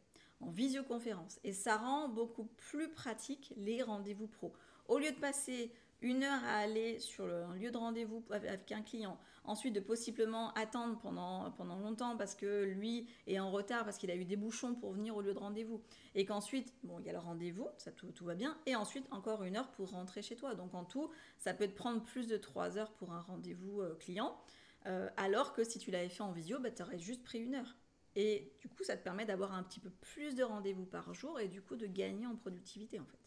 en 0.41 0.51
visioconférence, 0.51 1.41
et 1.43 1.53
ça 1.53 1.77
rend 1.77 2.09
beaucoup 2.09 2.45
plus 2.45 2.89
pratique 2.89 3.53
les 3.57 3.83
rendez-vous 3.83 4.29
pro. 4.29 4.53
Au 4.87 4.99
lieu 4.99 5.11
de 5.11 5.19
passer 5.19 5.73
une 6.03 6.23
heure 6.23 6.45
à 6.45 6.59
aller 6.59 6.99
sur 6.99 7.25
un 7.25 7.55
lieu 7.55 7.71
de 7.71 7.77
rendez-vous 7.77 8.25
avec 8.31 8.71
un 8.73 8.83
client, 8.83 9.19
ensuite 9.45 9.75
de 9.75 9.81
possiblement 9.81 10.53
attendre 10.53 10.99
pendant, 10.99 11.51
pendant 11.53 11.79
longtemps 11.79 12.17
parce 12.17 12.35
que 12.35 12.65
lui 12.65 13.09
est 13.27 13.39
en 13.39 13.51
retard 13.51 13.85
parce 13.85 13.97
qu'il 13.97 14.11
a 14.11 14.17
eu 14.17 14.25
des 14.25 14.37
bouchons 14.37 14.75
pour 14.75 14.93
venir 14.93 15.17
au 15.17 15.23
lieu 15.23 15.33
de 15.33 15.39
rendez-vous, 15.39 15.83
et 16.15 16.25
qu'ensuite, 16.25 16.75
bon, 16.83 16.99
il 17.01 17.07
y 17.07 17.09
a 17.09 17.13
le 17.13 17.19
rendez-vous, 17.19 17.69
ça 17.79 17.93
tout, 17.93 18.11
tout, 18.13 18.25
va 18.25 18.35
bien, 18.35 18.57
et 18.67 18.77
ensuite 18.77 19.07
encore 19.11 19.45
une 19.45 19.57
heure 19.57 19.71
pour 19.73 19.91
rentrer 19.91 20.23
chez 20.23 20.37
toi. 20.37 20.55
Donc 20.55 20.75
en 20.75 20.85
tout, 20.85 21.11
ça 21.39 21.55
peut 21.55 21.67
te 21.67 21.75
prendre 21.75 22.03
plus 22.03 22.27
de 22.27 22.37
trois 22.37 22.79
heures 22.79 22.93
pour 22.93 23.13
un 23.13 23.21
rendez-vous 23.21 23.81
euh, 23.81 23.95
client, 23.95 24.39
euh, 24.87 25.09
alors 25.17 25.53
que 25.53 25.65
si 25.65 25.79
tu 25.79 25.91
l'avais 25.91 26.09
fait 26.09 26.23
en 26.23 26.33
visio, 26.33 26.59
bah, 26.61 26.71
tu 26.71 26.83
aurais 26.83 26.99
juste 26.99 27.25
pris 27.25 27.39
une 27.39 27.55
heure. 27.55 27.77
Et 28.15 28.51
du 28.61 28.69
coup, 28.69 28.83
ça 28.83 28.97
te 28.97 29.05
permet 29.05 29.27
d'avoir 29.27 29.53
un 29.53 29.63
petit 29.63 29.81
peu 29.81 29.91
plus 29.91 30.35
de 30.35 30.43
rendez-vous 30.43 30.87
par 30.87 31.13
jour 31.13 31.39
et 31.39 31.49
du 31.49 31.61
coup 31.61 31.77
de 31.77 31.87
gagner 31.87 32.27
en 32.27 32.35
productivité 32.35 32.99
en 32.99 33.05
fait. 33.05 33.19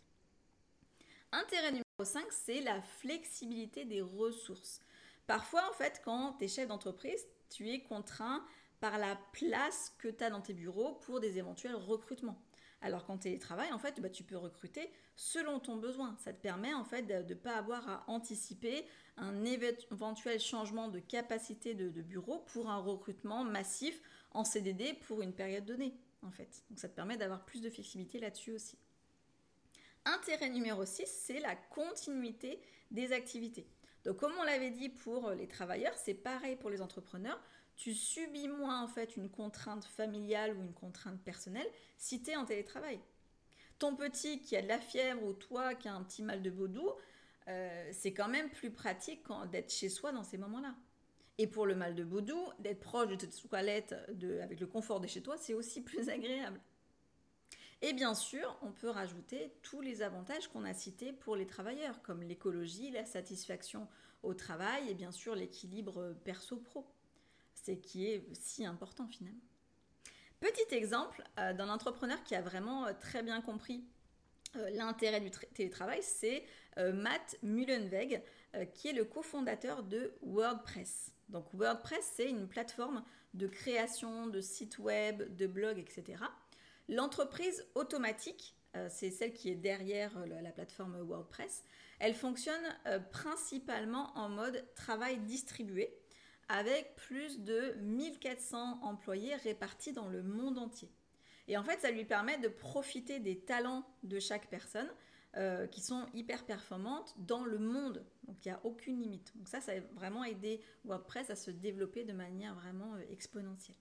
Intérêt 1.31 1.71
5, 2.05 2.25
c'est 2.31 2.61
la 2.61 2.81
flexibilité 2.81 3.85
des 3.85 4.01
ressources. 4.01 4.81
Parfois, 5.27 5.69
en 5.69 5.73
fait, 5.73 6.01
quand 6.03 6.33
tu 6.39 6.45
es 6.45 6.47
chef 6.47 6.67
d'entreprise, 6.67 7.25
tu 7.49 7.69
es 7.69 7.81
contraint 7.81 8.43
par 8.79 8.97
la 8.97 9.15
place 9.33 9.93
que 9.99 10.07
tu 10.07 10.23
as 10.23 10.29
dans 10.29 10.41
tes 10.41 10.53
bureaux 10.53 10.93
pour 11.05 11.19
des 11.19 11.37
éventuels 11.37 11.75
recrutements. 11.75 12.41
Alors 12.81 13.05
qu'en 13.05 13.17
télétravail, 13.17 13.71
en 13.73 13.77
fait, 13.77 13.99
bah, 13.99 14.09
tu 14.09 14.23
peux 14.23 14.37
recruter 14.37 14.89
selon 15.15 15.59
ton 15.59 15.75
besoin. 15.75 16.15
Ça 16.19 16.31
te 16.31 16.41
permet 16.41 16.73
en 16.73 16.85
fait 16.85 17.03
de 17.03 17.33
ne 17.33 17.37
pas 17.37 17.57
avoir 17.57 17.87
à 17.89 18.03
anticiper 18.07 18.85
un 19.17 19.43
éventuel 19.43 20.39
changement 20.39 20.87
de 20.87 20.99
capacité 20.99 21.73
de, 21.73 21.89
de, 21.89 22.01
bureau 22.01 22.39
pour 22.47 22.69
un 22.69 22.77
recrutement 22.77 23.43
massif 23.43 24.01
en 24.31 24.45
CDD 24.45 24.93
pour 24.93 25.21
une 25.21 25.33
période 25.33 25.65
donnée, 25.65 25.93
en 26.21 26.31
fait. 26.31 26.63
Donc 26.69 26.79
ça 26.79 26.87
te 26.87 26.95
permet 26.95 27.17
d'avoir 27.17 27.43
plus 27.43 27.61
de 27.61 27.69
flexibilité 27.69 28.19
là-dessus 28.19 28.53
aussi. 28.53 28.77
Intérêt 30.09 30.49
numéro 30.49 30.85
6, 30.85 31.05
c'est 31.05 31.39
la 31.39 31.55
continuité 31.55 32.59
des 32.89 33.11
activités. 33.11 33.67
Donc 34.03 34.17
comme 34.17 34.33
on 34.39 34.43
l'avait 34.43 34.71
dit 34.71 34.89
pour 34.89 35.29
les 35.31 35.47
travailleurs, 35.47 35.93
c'est 35.97 36.15
pareil 36.15 36.55
pour 36.55 36.71
les 36.71 36.81
entrepreneurs. 36.81 37.39
Tu 37.75 37.93
subis 37.93 38.47
moins 38.47 38.81
en 38.81 38.87
fait 38.87 39.17
une 39.17 39.29
contrainte 39.29 39.85
familiale 39.85 40.57
ou 40.57 40.63
une 40.63 40.73
contrainte 40.73 41.21
personnelle 41.21 41.67
si 41.99 42.23
tu 42.23 42.31
es 42.31 42.35
en 42.35 42.45
télétravail. 42.45 42.99
Ton 43.77 43.95
petit 43.95 44.41
qui 44.41 44.57
a 44.57 44.63
de 44.63 44.67
la 44.67 44.79
fièvre 44.79 45.23
ou 45.23 45.33
toi 45.33 45.75
qui 45.75 45.87
a 45.87 45.93
un 45.93 46.01
petit 46.01 46.23
mal 46.23 46.41
de 46.41 46.49
dos 46.49 46.97
euh, 47.47 47.89
c'est 47.91 48.13
quand 48.13 48.29
même 48.29 48.49
plus 48.49 48.71
pratique 48.71 49.21
d'être 49.51 49.71
chez 49.71 49.89
soi 49.89 50.11
dans 50.11 50.23
ces 50.23 50.39
moments-là. 50.39 50.75
Et 51.37 51.45
pour 51.45 51.67
le 51.67 51.75
mal 51.75 51.93
de 51.93 52.03
dos 52.03 52.51
d'être 52.57 52.79
proche 52.79 53.09
de 53.09 53.15
tes 53.15 53.27
toilettes 53.27 53.95
avec 54.41 54.59
le 54.59 54.65
confort 54.65 55.01
de 55.01 55.07
chez 55.07 55.21
toi, 55.21 55.37
c'est 55.37 55.53
aussi 55.53 55.81
plus 55.83 56.09
agréable. 56.09 56.59
Et 57.81 57.93
bien 57.93 58.13
sûr, 58.13 58.57
on 58.61 58.71
peut 58.71 58.89
rajouter 58.89 59.53
tous 59.61 59.79
les 59.79 60.01
avantages 60.01 60.47
qu'on 60.49 60.65
a 60.65 60.73
cités 60.73 61.13
pour 61.13 61.35
les 61.35 61.47
travailleurs, 61.47 62.01
comme 62.01 62.21
l'écologie, 62.23 62.91
la 62.91 63.05
satisfaction 63.05 63.87
au 64.21 64.33
travail 64.33 64.89
et 64.89 64.93
bien 64.93 65.11
sûr 65.11 65.33
l'équilibre 65.33 66.13
perso-pro. 66.25 66.85
C'est 67.53 67.77
qui 67.77 68.07
est 68.07 68.25
si 68.33 68.65
important 68.65 69.07
finalement. 69.07 69.39
Petit 70.39 70.73
exemple 70.73 71.23
euh, 71.37 71.53
d'un 71.53 71.69
entrepreneur 71.69 72.21
qui 72.23 72.33
a 72.33 72.41
vraiment 72.41 72.85
euh, 72.85 72.93
très 72.99 73.23
bien 73.23 73.41
compris 73.41 73.83
euh, 74.55 74.69
l'intérêt 74.71 75.19
du 75.19 75.29
télétravail, 75.29 76.01
c'est 76.01 76.43
Matt 76.93 77.35
Mullenweg, 77.43 78.23
qui 78.73 78.87
est 78.87 78.93
le 78.93 79.03
cofondateur 79.03 79.83
de 79.83 80.13
WordPress. 80.21 81.11
Donc 81.27 81.53
WordPress, 81.53 82.09
c'est 82.15 82.29
une 82.29 82.47
plateforme 82.47 83.03
de 83.33 83.47
création 83.47 84.27
de 84.27 84.39
sites 84.39 84.79
web, 84.79 85.35
de 85.35 85.45
blogs, 85.45 85.77
etc. 85.77 86.23
L'entreprise 86.89 87.67
automatique, 87.75 88.55
euh, 88.75 88.87
c'est 88.89 89.11
celle 89.11 89.31
qui 89.31 89.51
est 89.51 89.55
derrière 89.55 90.17
euh, 90.17 90.41
la 90.41 90.51
plateforme 90.51 90.99
WordPress, 90.99 91.63
elle 91.99 92.15
fonctionne 92.15 92.63
euh, 92.87 92.97
principalement 92.99 94.11
en 94.17 94.27
mode 94.27 94.65
travail 94.73 95.19
distribué 95.19 95.95
avec 96.47 96.95
plus 96.95 97.41
de 97.41 97.75
1400 97.81 98.79
employés 98.81 99.35
répartis 99.35 99.93
dans 99.93 100.07
le 100.07 100.23
monde 100.23 100.57
entier. 100.57 100.89
Et 101.47 101.57
en 101.57 101.63
fait, 101.63 101.79
ça 101.79 101.91
lui 101.91 102.05
permet 102.05 102.39
de 102.39 102.47
profiter 102.47 103.19
des 103.19 103.39
talents 103.39 103.85
de 104.03 104.19
chaque 104.19 104.49
personne 104.49 104.89
qui 105.71 105.81
sont 105.81 106.07
hyper 106.15 106.43
performantes 106.43 107.13
dans 107.19 107.43
le 107.43 107.59
monde. 107.59 108.03
Donc 108.23 108.43
il 108.43 108.47
n'y 108.47 108.53
a 108.53 108.59
aucune 108.63 108.99
limite. 108.99 109.31
Donc 109.37 109.47
ça, 109.47 109.61
ça 109.61 109.73
a 109.73 109.79
vraiment 109.93 110.23
aidé 110.23 110.59
WordPress 110.85 111.29
à 111.29 111.35
se 111.35 111.51
développer 111.51 112.03
de 112.03 112.13
manière 112.13 112.55
vraiment 112.55 112.97
exponentielle. 113.11 113.77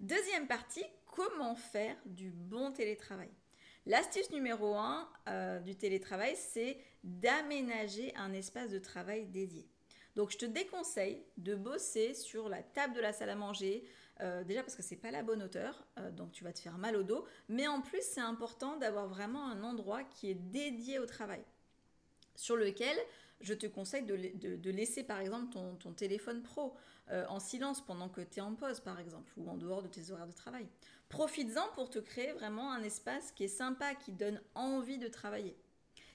Deuxième 0.00 0.48
partie, 0.48 0.84
comment 1.14 1.54
faire 1.54 1.96
du 2.06 2.30
bon 2.30 2.72
télétravail 2.72 3.30
L'astuce 3.86 4.30
numéro 4.30 4.74
1 4.74 5.08
euh, 5.28 5.60
du 5.60 5.76
télétravail, 5.76 6.34
c'est 6.36 6.78
d'aménager 7.04 8.14
un 8.16 8.32
espace 8.32 8.70
de 8.70 8.78
travail 8.78 9.26
dédié. 9.26 9.68
Donc 10.16 10.30
je 10.30 10.38
te 10.38 10.46
déconseille 10.46 11.22
de 11.36 11.54
bosser 11.54 12.14
sur 12.14 12.48
la 12.48 12.62
table 12.62 12.94
de 12.94 13.00
la 13.00 13.12
salle 13.12 13.30
à 13.30 13.34
manger, 13.34 13.84
euh, 14.20 14.42
déjà 14.44 14.62
parce 14.62 14.74
que 14.74 14.82
c'est 14.82 14.96
pas 14.96 15.10
la 15.10 15.22
bonne 15.22 15.42
hauteur, 15.42 15.86
euh, 15.98 16.10
donc 16.10 16.32
tu 16.32 16.44
vas 16.44 16.52
te 16.52 16.60
faire 16.60 16.78
mal 16.78 16.96
au 16.96 17.02
dos, 17.02 17.26
mais 17.48 17.66
en 17.68 17.80
plus 17.80 18.02
c'est 18.02 18.20
important 18.20 18.76
d'avoir 18.76 19.06
vraiment 19.06 19.50
un 19.50 19.62
endroit 19.62 20.02
qui 20.04 20.30
est 20.30 20.34
dédié 20.34 20.98
au 20.98 21.06
travail, 21.06 21.44
sur 22.36 22.56
lequel 22.56 22.96
je 23.40 23.54
te 23.54 23.66
conseille 23.66 24.04
de, 24.04 24.70
laisser 24.70 25.02
par 25.02 25.20
exemple 25.20 25.52
ton 25.52 25.92
téléphone 25.92 26.42
pro. 26.42 26.74
Euh, 27.10 27.26
en 27.28 27.38
silence 27.38 27.84
pendant 27.84 28.08
que 28.08 28.22
tu 28.22 28.38
es 28.38 28.40
en 28.40 28.54
pause, 28.54 28.80
par 28.80 28.98
exemple, 28.98 29.30
ou 29.36 29.50
en 29.50 29.58
dehors 29.58 29.82
de 29.82 29.88
tes 29.88 30.10
horaires 30.10 30.26
de 30.26 30.32
travail. 30.32 30.66
Profites-en 31.10 31.68
pour 31.74 31.90
te 31.90 31.98
créer 31.98 32.32
vraiment 32.32 32.72
un 32.72 32.82
espace 32.82 33.30
qui 33.32 33.44
est 33.44 33.48
sympa, 33.48 33.94
qui 33.94 34.12
donne 34.12 34.40
envie 34.54 34.96
de 34.96 35.08
travailler. 35.08 35.54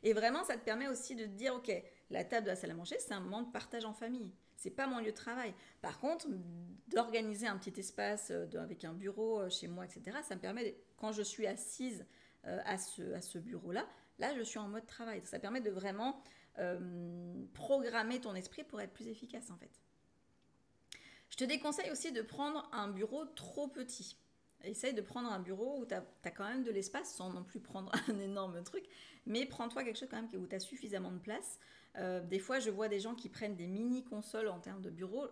Et 0.02 0.13
vraiment, 0.13 0.43
ça 0.43 0.58
te 0.58 0.65
permet 0.65 0.88
aussi 0.88 1.15
de 1.15 1.25
te 1.25 1.30
dire, 1.30 1.54
ok, 1.54 1.71
la 2.10 2.23
table 2.23 2.45
de 2.45 2.49
la 2.49 2.56
salle 2.56 2.71
à 2.71 2.73
manger, 2.73 2.95
c'est 2.97 3.13
un 3.13 3.19
moment 3.19 3.43
de 3.43 3.52
partage 3.52 3.86
en 3.86 3.93
famille. 3.93 4.34
C'est 4.56 4.71
pas 4.71 4.88
mon 4.88 4.97
lieu 4.97 5.12
de 5.12 5.15
travail. 5.15 5.54
Par 5.84 5.99
contre, 5.99 6.28
d'organiser 6.88 7.45
un 7.45 7.58
petit 7.58 7.80
espace 7.80 8.32
euh, 8.32 8.47
avec 8.60 8.84
un 8.84 8.93
bureau 8.93 9.41
euh, 9.41 9.49
chez 9.52 9.67
moi, 9.67 9.86
etc., 9.86 10.17
ça 10.28 10.36
me 10.36 10.41
permet, 10.41 10.75
quand 10.97 11.12
je 11.12 11.21
suis 11.21 11.45
assise 11.45 12.04
à 12.43 12.78
ce, 12.78 13.13
à 13.13 13.21
ce 13.21 13.38
bureau-là, 13.38 13.86
là, 14.17 14.34
je 14.34 14.41
suis 14.41 14.60
en 14.60 14.69
mode 14.69 14.88
travail. 14.88 15.21
Ça 15.25 15.39
permet 15.39 15.60
de 15.62 15.69
vraiment 15.69 16.23
programmer 17.54 18.19
ton 18.19 18.34
esprit 18.34 18.63
pour 18.63 18.82
être 18.82 18.91
plus 18.91 19.08
efficace, 19.08 19.52
en 19.52 19.58
fait. 19.58 19.69
Je 21.30 21.38
te 21.38 21.44
déconseille 21.44 21.92
aussi 21.92 22.12
de 22.12 22.22
prendre 22.22 22.68
un 22.72 22.88
bureau 22.88 23.26
trop 23.26 23.68
petit. 23.68 24.18
Essaye 24.63 24.94
de 24.94 25.02
prendre 25.02 25.32
un 25.32 25.39
bureau 25.39 25.80
où 25.80 25.86
tu 25.86 25.94
as, 25.94 26.32
quand 26.32 26.48
même 26.48 26.63
de 26.63 26.72
l'espace 26.72 27.13
sans 27.13 27.32
non 27.32 27.44
plus 27.44 27.60
prendre 27.60 27.92
un 28.10 28.20
énorme 28.20 28.62
truc, 28.63 28.84
mais 29.26 29.46
prends-toi 29.46 29.84
quelque 29.84 29.98
chose 29.98 30.10
quand 30.10 30.22
même 30.22 30.30
où 30.34 30.48
tu 30.48 30.56
as 30.56 30.60
suffisamment 30.60 31.12
de 31.12 31.20
place. 31.20 31.60
Euh, 31.98 32.20
des 32.20 32.39
fois, 32.39 32.60
je 32.60 32.70
vois 32.70 32.88
des 32.88 33.00
gens 33.00 33.15
qui 33.15 33.30
prennent 33.30 33.56
des 33.56 33.68
mini-consoles 33.68 34.50
en 34.50 34.60
termes 34.60 34.82
de 34.82 34.89
bureau. 34.89 35.28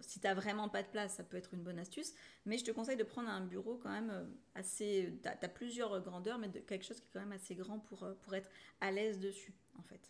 si 0.00 0.20
tu 0.20 0.28
vraiment 0.28 0.68
pas 0.68 0.82
de 0.82 0.88
place, 0.88 1.14
ça 1.14 1.24
peut 1.24 1.36
être 1.36 1.54
une 1.54 1.62
bonne 1.62 1.78
astuce, 1.78 2.14
mais 2.44 2.56
je 2.56 2.64
te 2.64 2.70
conseille 2.70 2.96
de 2.96 3.04
prendre 3.04 3.28
un 3.28 3.40
bureau 3.40 3.80
quand 3.82 3.90
même 3.90 4.10
euh, 4.10 4.24
assez. 4.54 5.12
Tu 5.22 5.28
as, 5.28 5.48
plusieurs 5.48 6.00
grandeurs, 6.02 6.38
mais 6.38 6.48
quelque 6.48 6.84
chose 6.84 7.00
qui 7.00 7.08
est 7.08 7.12
quand 7.12 7.20
même 7.20 7.32
assez 7.32 7.56
grand 7.56 7.80
pour, 7.80 8.04
euh, 8.04 8.14
pour 8.22 8.34
être 8.34 8.48
à 8.80 8.92
l'aise 8.92 9.18
dessus, 9.18 9.54
en 9.78 9.82
fait. 9.82 10.00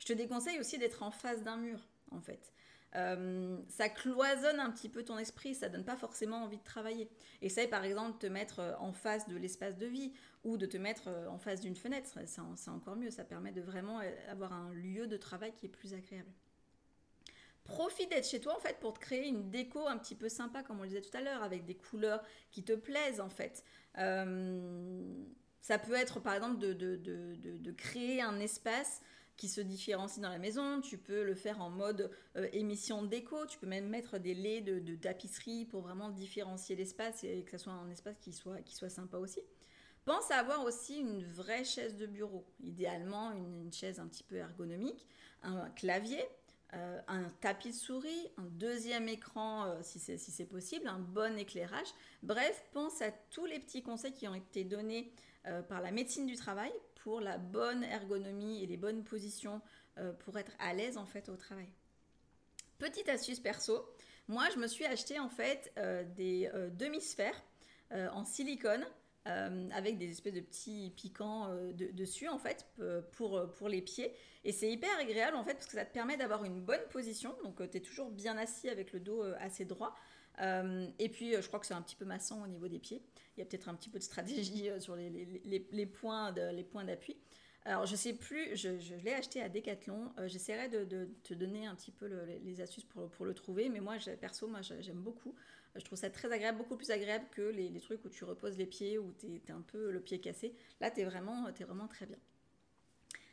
Je 0.00 0.06
te 0.06 0.12
déconseille 0.12 0.58
aussi 0.58 0.76
d'être 0.76 1.02
en 1.02 1.12
face 1.12 1.42
d'un 1.42 1.56
mur, 1.56 1.86
en 2.10 2.20
fait. 2.20 2.52
Euh, 2.94 3.58
ça 3.68 3.88
cloisonne 3.88 4.60
un 4.60 4.70
petit 4.70 4.88
peu 4.88 5.04
ton 5.04 5.18
esprit, 5.18 5.54
ça 5.54 5.68
donne 5.68 5.84
pas 5.84 5.96
forcément 5.96 6.44
envie 6.44 6.58
de 6.58 6.64
travailler. 6.64 7.10
Essaye 7.42 7.68
par 7.68 7.84
exemple 7.84 8.12
de 8.12 8.18
te 8.18 8.26
mettre 8.26 8.60
euh, 8.60 8.74
en 8.78 8.92
face 8.92 9.28
de 9.28 9.36
l'espace 9.36 9.76
de 9.76 9.86
vie 9.86 10.12
ou 10.44 10.56
de 10.56 10.66
te 10.66 10.76
mettre 10.76 11.08
euh, 11.08 11.28
en 11.28 11.38
face 11.38 11.60
d'une 11.60 11.76
fenêtre, 11.76 12.08
c'est 12.24 12.70
encore 12.70 12.96
mieux, 12.96 13.10
ça 13.10 13.24
permet 13.24 13.52
de 13.52 13.60
vraiment 13.60 14.00
avoir 14.30 14.52
un 14.52 14.72
lieu 14.72 15.06
de 15.06 15.16
travail 15.16 15.52
qui 15.54 15.66
est 15.66 15.70
plus 15.70 15.92
agréable. 15.94 16.30
Profite 17.64 18.10
d'être 18.10 18.28
chez 18.28 18.40
toi 18.40 18.56
en 18.56 18.60
fait 18.60 18.78
pour 18.78 18.94
te 18.94 19.00
créer 19.00 19.26
une 19.26 19.50
déco 19.50 19.86
un 19.88 19.98
petit 19.98 20.14
peu 20.14 20.28
sympa 20.28 20.62
comme 20.62 20.78
on 20.78 20.82
le 20.82 20.88
disait 20.88 21.02
tout 21.02 21.16
à 21.16 21.20
l'heure 21.20 21.42
avec 21.42 21.64
des 21.64 21.74
couleurs 21.74 22.22
qui 22.52 22.62
te 22.62 22.72
plaisent 22.72 23.20
en 23.20 23.28
fait. 23.28 23.64
ça 23.96 25.78
peut 25.78 25.94
être 25.94 26.20
par 26.20 26.34
exemple 26.34 26.58
de, 26.58 26.72
de 26.72 27.72
créer 27.72 28.22
un 28.22 28.38
espace 28.38 29.02
qui 29.36 29.48
se 29.48 29.60
différencient 29.60 30.22
dans 30.22 30.30
la 30.30 30.38
maison. 30.38 30.80
Tu 30.80 30.98
peux 30.98 31.22
le 31.22 31.34
faire 31.34 31.60
en 31.60 31.70
mode 31.70 32.10
euh, 32.36 32.48
émission 32.52 33.02
déco. 33.02 33.46
Tu 33.46 33.58
peux 33.58 33.66
même 33.66 33.88
mettre 33.88 34.18
des 34.18 34.34
laits 34.34 34.64
de, 34.64 34.94
tapisserie 34.96 35.66
pour 35.66 35.82
vraiment 35.82 36.10
différencier 36.10 36.76
l'espace 36.76 37.24
et 37.24 37.42
que 37.42 37.52
ce 37.52 37.58
soit 37.58 37.72
un 37.72 37.90
espace 37.90 38.16
qui 38.20 38.32
soit, 38.32 38.60
qui 38.62 38.74
soit 38.74 38.88
sympa 38.88 39.18
aussi. 39.18 39.40
Pense 40.04 40.30
à 40.30 40.36
avoir 40.36 40.64
aussi 40.64 40.98
une 40.98 41.24
vraie 41.24 41.64
chaise 41.64 41.96
de 41.96 42.06
bureau, 42.06 42.46
idéalement 42.62 43.32
une, 43.32 43.72
chaise 43.72 43.98
un 43.98 44.06
petit 44.06 44.22
peu 44.22 44.36
ergonomique, 44.36 45.06
un 45.42 45.68
clavier, 45.70 46.24
euh, 46.74 47.00
un 47.08 47.24
tapis 47.40 47.70
de 47.70 47.74
souris, 47.74 48.30
un 48.36 48.44
deuxième 48.44 49.08
écran 49.08 49.64
euh, 49.66 49.78
si 49.82 49.98
c'est 49.98 50.16
si 50.16 50.44
possible, 50.44 50.86
un 50.86 51.00
bon 51.00 51.36
éclairage. 51.36 51.88
Bref, 52.22 52.64
pense 52.72 53.02
à 53.02 53.10
tous 53.30 53.46
les 53.46 53.58
petits 53.58 53.82
conseils 53.82 54.12
qui 54.12 54.28
ont 54.28 54.34
été 54.34 54.64
donnés 54.64 55.12
par 55.68 55.80
la 55.80 55.92
médecine 55.92 56.26
du 56.26 56.34
travail 56.34 56.72
pour 57.06 57.20
la 57.20 57.38
bonne 57.38 57.84
ergonomie 57.84 58.64
et 58.64 58.66
les 58.66 58.76
bonnes 58.76 59.04
positions 59.04 59.62
euh, 59.96 60.12
pour 60.12 60.36
être 60.38 60.50
à 60.58 60.74
l'aise 60.74 60.98
en 60.98 61.06
fait 61.06 61.28
au 61.28 61.36
travail. 61.36 61.68
Petite 62.78 63.08
astuce 63.08 63.38
perso, 63.38 63.88
moi 64.26 64.48
je 64.52 64.58
me 64.58 64.66
suis 64.66 64.84
acheté 64.84 65.20
en 65.20 65.28
fait 65.28 65.72
euh, 65.78 66.02
des 66.02 66.50
euh, 66.52 66.68
demi-sphères 66.68 67.40
en 67.92 68.24
silicone 68.24 68.84
avec 69.24 69.98
des 69.98 70.10
espèces 70.10 70.34
de 70.34 70.40
petits 70.40 70.92
piquants 70.96 71.48
dessus 71.72 72.26
en 72.26 72.38
fait 72.38 72.66
pour, 73.12 73.48
pour 73.52 73.68
les 73.68 73.80
pieds. 73.80 74.12
Et 74.42 74.50
c'est 74.50 74.68
hyper 74.68 74.90
agréable 74.98 75.36
en 75.36 75.44
fait 75.44 75.54
parce 75.54 75.66
que 75.66 75.74
ça 75.74 75.84
te 75.84 75.92
permet 75.92 76.16
d'avoir 76.16 76.44
une 76.44 76.60
bonne 76.60 76.82
position. 76.90 77.36
Donc 77.44 77.58
tu 77.70 77.76
es 77.76 77.80
toujours 77.80 78.10
bien 78.10 78.36
assis 78.36 78.68
avec 78.68 78.92
le 78.92 78.98
dos 78.98 79.22
assez 79.38 79.64
droit 79.64 79.94
et 80.38 81.08
puis 81.08 81.32
je 81.32 81.46
crois 81.46 81.60
que 81.60 81.66
c'est 81.66 81.74
un 81.74 81.82
petit 81.82 81.96
peu 81.96 82.04
massant 82.04 82.42
au 82.42 82.46
niveau 82.46 82.68
des 82.68 82.78
pieds 82.78 83.02
il 83.36 83.40
y 83.40 83.42
a 83.42 83.46
peut-être 83.46 83.68
un 83.68 83.74
petit 83.74 83.90
peu 83.90 83.98
de 83.98 84.04
stratégie 84.04 84.70
euh, 84.70 84.80
sur 84.80 84.96
les, 84.96 85.86
points 85.86 86.32
d'appui. 86.32 87.16
Alors, 87.64 87.84
je 87.84 87.96
sais 87.96 88.14
plus, 88.14 88.56
je, 88.56 88.94
l'ai 89.04 89.12
acheté 89.12 89.42
à 89.42 89.48
Decathlon. 89.48 90.12
Euh, 90.18 90.28
j'essaierai 90.28 90.68
de, 90.68 91.08
te 91.22 91.34
donner 91.34 91.66
un 91.66 91.74
petit 91.74 91.90
peu 91.90 92.08
les 92.44 92.60
astuces 92.60 92.84
pour, 92.84 93.26
le 93.26 93.34
trouver. 93.34 93.68
Mais 93.68 93.80
moi, 93.80 93.96
perso, 94.20 94.46
moi, 94.48 94.60
j'aime 94.62 95.00
beaucoup. 95.00 95.34
Je 95.74 95.84
trouve 95.84 95.98
ça 95.98 96.08
très 96.08 96.32
agréable, 96.32 96.56
beaucoup 96.56 96.76
plus 96.76 96.90
agréable 96.90 97.26
que 97.32 97.42
les, 97.42 97.80
trucs 97.80 98.02
où 98.04 98.08
tu 98.08 98.24
reposes 98.24 98.56
les 98.56 98.66
pieds, 98.66 98.98
où 98.98 99.12
tu 99.18 99.26
es, 99.26 99.50
un 99.50 99.60
peu 99.60 99.90
le 99.90 100.00
pied 100.00 100.20
cassé. 100.20 100.54
Là, 100.80 100.90
tu 100.90 101.00
es 101.00 101.04
vraiment 101.04 101.52
très 101.88 102.06
bien. 102.06 102.18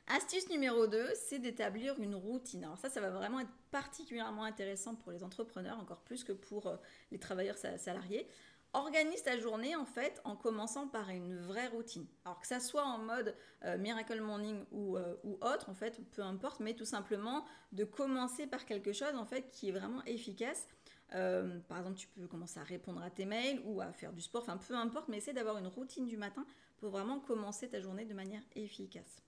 Astuce 0.08 0.50
numéro 0.50 0.86
2, 0.86 1.12
c'est 1.16 1.40
d'établir 1.40 1.98
une 1.98 2.16
routine. 2.16 2.66
Alors 2.66 2.78
ça, 2.78 2.90
ça 2.90 3.00
va 3.00 3.10
vraiment 3.10 3.40
être 3.40 3.54
particulièrement 3.72 4.44
intéressant 4.44 4.96
pour 4.96 5.14
les 5.14 5.24
entrepreneurs, 5.24 5.80
encore 5.80 6.02
plus 6.02 6.26
que 6.26 6.34
pour 6.34 6.68
euh, 6.68 6.76
les 7.12 7.20
travailleurs 7.20 7.58
salariés. 7.58 8.28
Organise 8.74 9.24
ta 9.24 9.38
journée 9.38 9.76
en 9.76 9.86
fait 9.86 10.20
en 10.26 10.36
commençant 10.36 10.88
par 10.90 11.10
une 11.10 11.40
vraie 11.40 11.68
routine. 11.68 12.06
Alors 12.26 12.42
que 12.42 12.48
ça 12.48 12.60
soit 12.60 12.84
en 12.84 12.98
mode 12.98 13.34
euh, 13.64 13.78
Miracle 13.78 14.20
Morning 14.20 14.66
euh, 14.74 15.16
ou, 15.24 15.38
autre, 15.42 15.70
en 15.70 15.74
fait, 15.74 16.02
peu 16.12 16.22
importe, 16.22 16.60
mais 16.60 16.74
tout 16.74 16.86
simplement 16.86 17.46
de 17.72 17.86
commencer 17.86 18.46
par 18.46 18.66
quelque 18.66 18.92
chose 18.92 19.16
en 19.16 19.26
fait 19.26 19.50
qui 19.52 19.70
est 19.70 19.74
vraiment 19.74 20.04
efficace. 20.06 20.68
Par 21.12 21.78
exemple, 21.78 21.96
tu 21.96 22.08
peux 22.08 22.26
commencer 22.26 22.60
à 22.60 22.64
répondre 22.64 23.02
à 23.04 23.12
tes 23.12 23.26
mails 23.26 23.62
ou 23.66 23.82
à 23.82 23.94
faire 23.94 24.12
du 24.12 24.22
sport, 24.22 24.42
enfin 24.42 24.58
peu 24.58 24.74
importe, 24.74 25.10
mais 25.10 25.18
essaie 25.18 25.34
d'avoir 25.34 25.60
une 25.60 25.68
routine 25.68 26.08
du 26.08 26.18
matin 26.18 26.44
pour 26.78 26.90
vraiment 26.90 27.20
commencer 27.20 27.70
ta 27.70 27.80
journée 27.80 28.06
de 28.06 28.16
manière 28.16 28.42
efficace. 28.56 29.23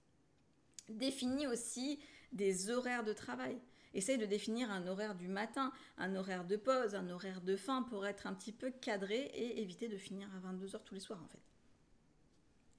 Définis 0.89 1.47
aussi 1.47 1.99
des 2.31 2.69
horaires 2.69 3.03
de 3.03 3.13
travail. 3.13 3.57
Essaye 3.93 4.17
de 4.17 4.25
définir 4.25 4.71
un 4.71 4.87
horaire 4.87 5.15
du 5.15 5.27
matin, 5.27 5.71
un 5.97 6.15
horaire 6.15 6.43
de 6.43 6.57
pause, 6.57 6.95
un 6.95 7.09
horaire 7.09 7.41
de 7.41 7.55
fin 7.55 7.81
pour 7.83 8.05
être 8.05 8.27
un 8.27 8.33
petit 8.33 8.51
peu 8.51 8.69
cadré 8.69 9.31
et 9.33 9.61
éviter 9.61 9.87
de 9.87 9.97
finir 9.97 10.27
à 10.35 10.53
22h 10.53 10.83
tous 10.83 10.93
les 10.93 10.99
soirs 10.99 11.21
en 11.23 11.27
fait. 11.27 11.39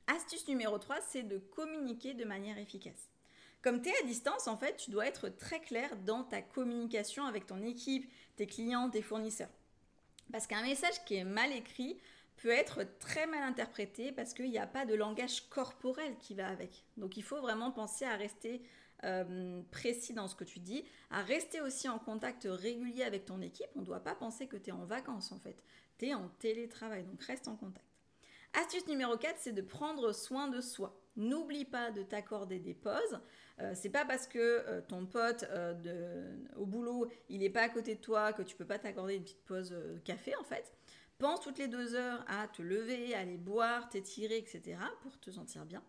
Astuce 0.08 0.46
numéro 0.46 0.78
3, 0.78 1.00
c'est 1.00 1.22
de 1.22 1.38
communiquer 1.38 2.14
de 2.14 2.24
manière 2.24 2.58
efficace. 2.58 3.08
Comme 3.62 3.82
tu 3.82 3.88
es 3.88 3.98
à 4.02 4.06
distance, 4.06 4.46
en 4.46 4.56
fait, 4.56 4.76
tu 4.76 4.90
dois 4.90 5.06
être 5.06 5.28
très 5.28 5.60
clair 5.60 5.96
dans 6.04 6.22
ta 6.22 6.42
communication 6.42 7.24
avec 7.24 7.46
ton 7.46 7.62
équipe, 7.62 8.08
tes 8.36 8.46
clients, 8.46 8.90
tes 8.90 9.02
fournisseurs. 9.02 9.50
Parce 10.30 10.46
qu'un 10.46 10.62
message 10.62 11.04
qui 11.04 11.16
est 11.16 11.24
mal 11.24 11.50
écrit 11.52 11.98
peut 12.36 12.50
être 12.50 12.84
très 12.98 13.26
mal 13.26 13.42
interprété 13.42 14.12
parce 14.12 14.34
qu'il 14.34 14.50
n'y 14.50 14.58
a 14.58 14.66
pas 14.66 14.84
de 14.84 14.94
langage 14.94 15.48
corporel 15.48 16.16
qui 16.18 16.34
va 16.34 16.48
avec. 16.48 16.84
Donc 16.96 17.16
il 17.16 17.22
faut 17.22 17.40
vraiment 17.40 17.70
penser 17.70 18.04
à 18.04 18.16
rester 18.16 18.62
euh, 19.04 19.62
précis 19.70 20.14
dans 20.14 20.26
ce 20.26 20.34
que 20.34 20.44
tu 20.44 20.58
dis, 20.58 20.84
à 21.10 21.22
rester 21.22 21.60
aussi 21.60 21.88
en 21.88 21.98
contact 21.98 22.46
régulier 22.50 23.02
avec 23.02 23.26
ton 23.26 23.40
équipe. 23.40 23.68
On 23.74 23.80
ne 23.80 23.84
doit 23.84 24.00
pas 24.00 24.14
penser 24.14 24.46
que 24.46 24.56
tu 24.56 24.70
es 24.70 24.72
en 24.72 24.84
vacances 24.84 25.32
en 25.32 25.38
fait. 25.38 25.62
Tu 25.98 26.06
es 26.06 26.14
en 26.14 26.28
télétravail, 26.38 27.04
donc 27.04 27.22
reste 27.22 27.48
en 27.48 27.56
contact. 27.56 27.84
Astuce 28.54 28.86
numéro 28.86 29.16
4, 29.16 29.36
c'est 29.38 29.52
de 29.52 29.60
prendre 29.60 30.12
soin 30.12 30.48
de 30.48 30.62
soi. 30.62 30.98
N'oublie 31.16 31.66
pas 31.66 31.90
de 31.90 32.02
t'accorder 32.02 32.58
des 32.58 32.72
pauses. 32.72 33.20
Euh, 33.60 33.72
c'est 33.74 33.90
pas 33.90 34.04
parce 34.04 34.26
que 34.26 34.38
euh, 34.38 34.80
ton 34.80 35.06
pote 35.06 35.44
au 36.56 36.64
boulot, 36.66 37.10
il 37.28 37.40
n'est 37.40 37.50
pas 37.50 37.62
à 37.62 37.68
côté 37.68 37.96
de 37.96 38.00
toi 38.00 38.32
que 38.32 38.42
tu 38.42 38.56
peux 38.56 38.66
pas 38.66 38.78
t'accorder 38.78 39.16
une 39.16 39.22
petite 39.22 39.44
pause 39.44 39.74
café 40.04 40.34
en 40.36 40.44
fait. 40.44 40.72
Pense 41.18 41.40
toutes 41.40 41.58
les 41.58 41.68
deux 41.68 41.94
heures 41.94 42.24
à 42.28 42.46
te 42.48 42.60
lever, 42.60 43.14
aller 43.14 43.38
boire, 43.38 43.88
t'étirer, 43.88 44.36
etc. 44.36 44.78
pour 45.00 45.18
te 45.18 45.30
sentir 45.30 45.64
bien. 45.64 45.82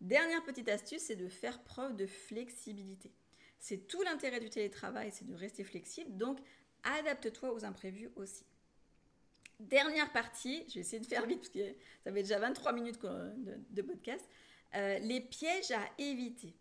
Dernière 0.00 0.42
petite 0.44 0.68
astuce, 0.68 1.02
c'est 1.02 1.16
de 1.16 1.28
faire 1.28 1.62
preuve 1.62 1.96
de 1.96 2.06
flexibilité. 2.06 3.10
C'est 3.58 3.86
tout 3.88 4.02
l'intérêt 4.02 4.40
du 4.40 4.50
télétravail, 4.50 5.10
c'est 5.12 5.26
de 5.26 5.34
rester 5.34 5.64
flexible, 5.64 6.16
donc 6.16 6.38
adapte-toi 6.82 7.52
aux 7.52 7.64
imprévus 7.64 8.10
aussi. 8.16 8.44
Dernière 9.60 10.10
partie, 10.12 10.64
je 10.68 10.74
vais 10.74 10.80
essayer 10.80 11.00
de 11.00 11.06
faire 11.06 11.26
vite 11.26 11.40
parce 11.40 11.50
que 11.50 11.74
ça 12.02 12.12
fait 12.12 12.22
déjà 12.22 12.38
23 12.38 12.72
minutes 12.72 12.98
de, 13.02 13.82
podcast. 13.82 14.26
Euh, 14.74 14.98
les 15.00 15.20
pièges 15.20 15.70
à 15.70 15.82
éviter. 15.98 16.54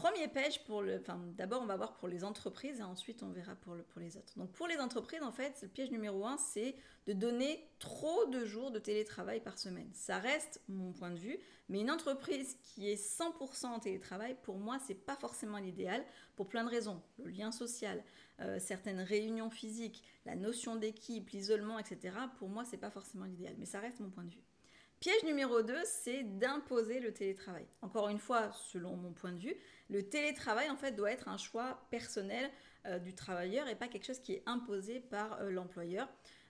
Premier 0.00 0.28
piège 0.28 0.64
pour 0.64 0.80
le. 0.80 0.98
Enfin, 0.98 1.20
d'abord, 1.36 1.60
on 1.60 1.66
va 1.66 1.76
voir 1.76 1.92
pour 1.92 2.08
les 2.08 2.24
entreprises 2.24 2.80
et 2.80 2.82
ensuite, 2.82 3.22
on 3.22 3.28
verra 3.28 3.54
pour, 3.54 3.74
le, 3.74 3.82
pour 3.82 4.00
les 4.00 4.16
autres. 4.16 4.38
Donc, 4.38 4.50
pour 4.52 4.66
les 4.66 4.78
entreprises, 4.78 5.22
en 5.22 5.30
fait, 5.30 5.58
le 5.60 5.68
piège 5.68 5.90
numéro 5.90 6.24
un, 6.24 6.38
c'est 6.38 6.74
de 7.06 7.12
donner 7.12 7.68
trop 7.78 8.24
de 8.24 8.46
jours 8.46 8.70
de 8.70 8.78
télétravail 8.78 9.40
par 9.40 9.58
semaine. 9.58 9.90
Ça 9.92 10.18
reste 10.18 10.62
mon 10.68 10.92
point 10.92 11.10
de 11.10 11.18
vue, 11.18 11.38
mais 11.68 11.80
une 11.80 11.90
entreprise 11.90 12.56
qui 12.62 12.90
est 12.90 12.94
100% 12.94 13.66
en 13.66 13.78
télétravail, 13.78 14.36
pour 14.42 14.56
moi, 14.56 14.78
c'est 14.86 14.94
pas 14.94 15.16
forcément 15.16 15.58
l'idéal 15.58 16.02
pour 16.34 16.48
plein 16.48 16.64
de 16.64 16.70
raisons. 16.70 17.02
Le 17.18 17.28
lien 17.28 17.52
social, 17.52 18.02
euh, 18.40 18.58
certaines 18.58 19.00
réunions 19.00 19.50
physiques, 19.50 20.02
la 20.24 20.34
notion 20.34 20.76
d'équipe, 20.76 21.28
l'isolement, 21.28 21.78
etc. 21.78 22.16
Pour 22.38 22.48
moi, 22.48 22.64
c'est 22.64 22.78
pas 22.78 22.90
forcément 22.90 23.26
l'idéal, 23.26 23.54
mais 23.58 23.66
ça 23.66 23.80
reste 23.80 24.00
mon 24.00 24.08
point 24.08 24.24
de 24.24 24.30
vue. 24.30 24.49
Piège 25.00 25.24
numéro 25.24 25.62
2, 25.62 25.74
c'est 25.86 26.24
d'imposer 26.24 27.00
le 27.00 27.14
télétravail. 27.14 27.66
Encore 27.80 28.10
une 28.10 28.18
fois, 28.18 28.52
selon 28.52 28.96
mon 28.96 29.14
point 29.14 29.32
de 29.32 29.38
vue, 29.38 29.56
le 29.88 30.06
télétravail 30.06 30.68
en 30.68 30.76
fait 30.76 30.92
doit 30.92 31.10
être 31.10 31.28
un 31.28 31.38
choix 31.38 31.86
personnel 31.90 32.50
euh, 32.84 32.98
du 32.98 33.14
travailleur 33.14 33.66
et 33.66 33.76
pas 33.76 33.88
quelque 33.88 34.04
chose 34.04 34.18
qui 34.18 34.34
est 34.34 34.42
imposé 34.44 35.00
par 35.00 35.40
euh, 35.40 35.50
l'employeur. 35.50 36.06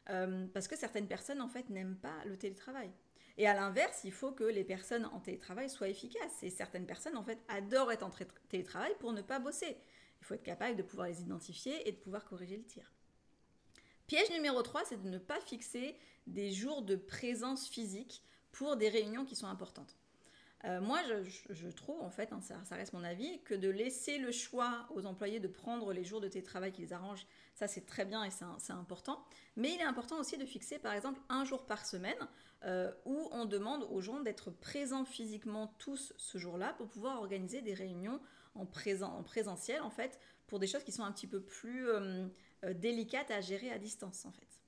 Euh, 0.09 0.49
parce 0.53 0.67
que 0.67 0.75
certaines 0.75 1.07
personnes 1.07 1.41
en 1.41 1.49
fait 1.49 1.71
n'aiment 1.71 1.95
pas 1.95 2.25
le 2.25 2.37
télétravail. 2.37 2.91
Et 3.39 3.47
à 3.47 3.55
l'inverse, 3.55 4.01
il 4.03 4.11
faut 4.11 4.33
que 4.33 4.43
les 4.43 4.65
personnes 4.65 5.05
en 5.05 5.21
télétravail 5.21 5.71
soient 5.71 5.89
efficaces. 5.89 6.43
Et 6.43 6.51
certaines 6.51 6.87
personnes 6.87 7.17
en 7.17 7.23
fait 7.23 7.39
adorent 7.47 7.93
être 7.93 8.03
en 8.03 8.11
télétravail 8.49 8.93
pour 8.99 9.13
ne 9.13 9.23
pas 9.23 9.39
bosser. 9.39 9.77
Il 10.21 10.25
faut 10.25 10.35
être 10.35 10.43
capable 10.43 10.75
de 10.75 10.83
pouvoir 10.83 11.07
les 11.07 11.21
identifier 11.21 11.89
et 11.89 11.93
de 11.93 11.99
pouvoir 11.99 12.25
corriger 12.25 12.57
le 12.57 12.65
tir. 12.65 12.93
Piège 14.09 14.31
numéro 14.33 14.61
3, 14.61 14.87
c'est 14.87 15.01
de 15.01 15.09
ne 15.09 15.19
pas 15.19 15.41
fixer 15.41 15.95
des 16.27 16.51
jours 16.51 16.83
de 16.83 16.97
présence 16.97 17.69
physique 17.69 18.25
pour 18.53 18.77
des 18.77 18.89
réunions 18.89 19.25
qui 19.25 19.37
sont 19.37 19.47
importantes. 19.47 19.97
Euh, 20.67 20.81
moi, 20.81 21.01
je, 21.49 21.69
trouve, 21.69 22.03
en 22.03 22.11
fait, 22.11 22.33
hein, 22.33 22.41
ça, 22.43 22.75
reste 22.75 22.93
mon 22.93 23.03
avis, 23.03 23.41
que 23.45 23.55
de 23.55 23.71
laisser 23.71 24.19
le 24.19 24.31
choix 24.31 24.87
aux 24.91 25.07
employés 25.07 25.41
de 25.41 25.49
prendre 25.49 25.93
les 25.93 26.05
jours 26.05 26.21
de 26.21 26.29
télétravail 26.29 26.71
qui 26.71 26.83
les 26.83 26.93
arrangent, 26.93 27.27
ça 27.55 27.67
c'est 27.67 27.87
très 27.87 28.05
bien 28.05 28.25
et 28.25 28.31
c'est 28.31 28.73
important. 28.73 29.25
Mais 29.57 29.73
il 29.73 29.81
est 29.81 29.85
important 29.85 30.19
aussi 30.19 30.37
de 30.37 30.45
fixer, 30.45 30.79
par 30.79 30.93
exemple, 30.93 31.19
un 31.31 31.45
jour 31.45 31.65
par 31.65 31.87
semaine 31.87 32.29
euh, 32.65 32.93
où 33.07 33.29
on 33.33 33.47
demande 33.47 33.87
aux 33.91 34.03
gens 34.03 34.21
d'être 34.21 34.51
présents 34.51 35.07
physiquement 35.07 35.75
tous 35.79 36.13
ce 36.19 36.37
jour-là 36.37 36.75
pour 36.75 36.89
pouvoir 36.89 37.19
organiser 37.21 37.63
des 37.63 37.73
réunions 37.73 38.21
en, 38.55 38.67
présent, 38.67 39.17
en 39.17 39.23
présentiel, 39.23 39.81
en 39.81 39.91
fait, 39.91 40.21
pour 40.47 40.59
des 40.59 40.67
choses 40.67 40.85
qui 40.85 40.93
sont 40.93 41.05
un 41.05 41.13
petit 41.13 41.27
peu 41.27 41.41
plus 41.41 41.89
euh, 41.89 42.29
délicates 42.75 43.31
à 43.31 43.41
gérer 43.41 43.71
à 43.71 43.79
distance, 43.79 44.27
en 44.27 44.33
fait. 44.33 44.60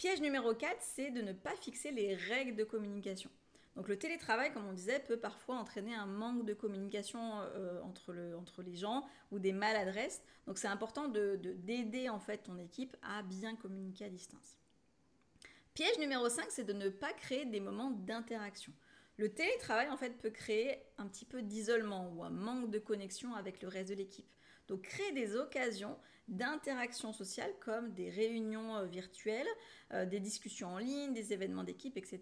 Piège 0.00 0.22
numéro 0.22 0.54
4, 0.54 0.78
c'est 0.80 1.10
de 1.10 1.20
ne 1.20 1.34
pas 1.34 1.54
fixer 1.56 1.90
les 1.90 2.14
règles 2.14 2.56
de 2.56 2.64
communication. 2.64 3.28
Donc 3.76 3.86
le 3.86 3.98
télétravail, 3.98 4.50
comme 4.50 4.66
on 4.66 4.72
disait, 4.72 4.98
peut 4.98 5.18
parfois 5.18 5.56
entraîner 5.56 5.94
un 5.94 6.06
manque 6.06 6.46
de 6.46 6.54
communication 6.54 7.42
euh, 7.42 7.82
entre, 7.82 8.14
le, 8.14 8.34
entre, 8.34 8.62
les 8.62 8.74
gens 8.74 9.04
ou 9.30 9.38
des 9.38 9.52
maladresses. 9.52 10.22
Donc 10.46 10.56
c'est 10.56 10.68
important 10.68 11.06
d'aider 11.08 11.84
de, 11.84 12.08
en 12.08 12.18
fait 12.18 12.38
ton 12.38 12.56
équipe 12.56 12.96
à 13.02 13.22
bien 13.22 13.56
communiquer 13.56 14.06
à 14.06 14.08
distance. 14.08 14.56
Piège 15.74 15.98
numéro 15.98 16.30
5, 16.30 16.46
c'est 16.48 16.64
de 16.64 16.72
ne 16.72 16.88
pas 16.88 17.12
créer 17.12 17.44
des 17.44 17.60
moments 17.60 17.90
d'interaction. 17.90 18.72
Le 19.18 19.28
télétravail 19.28 19.90
en 19.90 19.98
fait 19.98 20.16
peut 20.16 20.30
créer 20.30 20.78
un 20.96 21.08
petit 21.08 21.26
peu 21.26 21.42
d'isolement 21.42 22.10
ou 22.16 22.24
un 22.24 22.30
manque 22.30 22.70
de 22.70 22.78
connexion 22.78 23.34
avec 23.34 23.60
le 23.60 23.68
reste 23.68 23.90
de 23.90 23.96
l'équipe. 23.96 24.32
Donc 24.70 24.82
créer 24.82 25.12
des 25.12 25.36
occasions 25.36 25.98
d'interaction 26.28 27.12
sociale 27.12 27.52
comme 27.60 27.92
des 27.92 28.08
réunions 28.08 28.76
euh, 28.76 28.86
virtuelles, 28.86 29.48
euh, 29.92 30.06
des 30.06 30.20
discussions 30.20 30.68
en 30.68 30.78
ligne, 30.78 31.12
des 31.12 31.32
événements 31.32 31.64
d'équipe, 31.64 31.96
etc. 31.96 32.20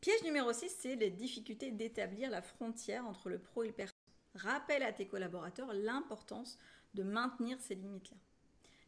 Piège 0.00 0.22
numéro 0.22 0.52
6, 0.52 0.68
c'est 0.78 0.94
les 0.94 1.10
difficultés 1.10 1.72
d'établir 1.72 2.30
la 2.30 2.42
frontière 2.42 3.06
entre 3.06 3.30
le 3.30 3.38
pro 3.38 3.62
et 3.62 3.68
le 3.68 3.72
perso. 3.72 3.94
Rappelle 4.34 4.82
à 4.82 4.92
tes 4.92 5.08
collaborateurs 5.08 5.72
l'importance 5.72 6.58
de 6.92 7.02
maintenir 7.02 7.58
ces 7.60 7.74
limites-là. 7.74 8.18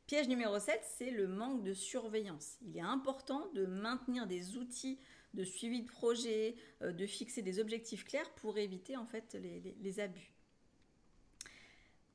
Piège 0.07 0.29
numéro 0.29 0.59
7, 0.59 0.81
c'est 0.85 1.11
le 1.11 1.29
manque 1.29 1.63
de 1.63 1.73
surveillance. 1.73 2.59
Il 2.61 2.77
est 2.77 2.83
important 2.83 3.49
de 3.55 3.65
maintenir 3.65 4.27
des 4.27 4.59
outils 4.59 4.99
de 5.33 5.45
suivi 5.45 5.83
de 5.83 5.89
projet, 5.89 6.57
euh, 6.83 6.93
de 6.93 7.07
fixer 7.07 7.41
des 7.41 7.59
objectifs 7.59 8.05
clairs 8.05 8.31
pour 8.35 8.59
éviter 8.59 8.97
en 8.97 9.07
fait 9.07 9.35
les, 9.35 10.01
abus. 10.01 10.33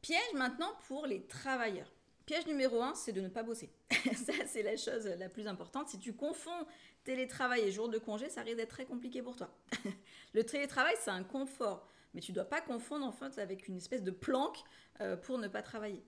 Piège 0.05 0.33
maintenant 0.35 0.71
pour 0.87 1.07
les 1.07 1.25
travailleurs. 1.25 1.91
Piège 2.27 2.45
numéro 2.45 2.79
1, 2.79 2.93
c'est 2.93 3.11
de 3.11 3.21
ne 3.21 3.27
pas 3.27 3.41
bosser. 3.41 3.71
ça, 4.13 4.33
c'est 4.45 4.61
la 4.61 4.77
chose 4.77 5.07
la 5.07 5.29
plus 5.29 5.47
importante. 5.47 5.89
Si 5.89 5.97
tu 5.97 6.13
confonds 6.13 6.67
télétravail 7.03 7.61
et 7.61 7.71
jour 7.71 7.89
de 7.89 7.97
congé, 7.97 8.29
ça 8.29 8.43
risque 8.43 8.57
d'être 8.57 8.69
très 8.69 8.85
compliqué 8.85 9.23
pour 9.23 9.35
toi. 9.35 9.49
le 10.35 10.43
télétravail, 10.43 10.93
c'est 10.99 11.09
un 11.09 11.23
confort, 11.23 11.87
mais 12.13 12.21
tu 12.21 12.33
ne 12.33 12.35
dois 12.35 12.45
pas 12.45 12.61
confondre 12.61 13.03
en 13.03 13.11
fait 13.11 13.39
avec 13.39 13.67
une 13.67 13.77
espèce 13.77 14.03
de 14.03 14.11
planque 14.11 14.59
euh, 15.01 15.17
pour 15.17 15.39
ne 15.39 15.47
pas 15.47 15.63
travailler. 15.63 16.03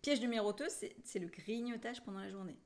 Piège 0.00 0.22
numéro 0.22 0.54
2, 0.54 0.66
c'est 1.04 1.18
le 1.18 1.26
grignotage 1.26 2.02
pendant 2.02 2.20
la 2.20 2.30
journée. 2.30 2.56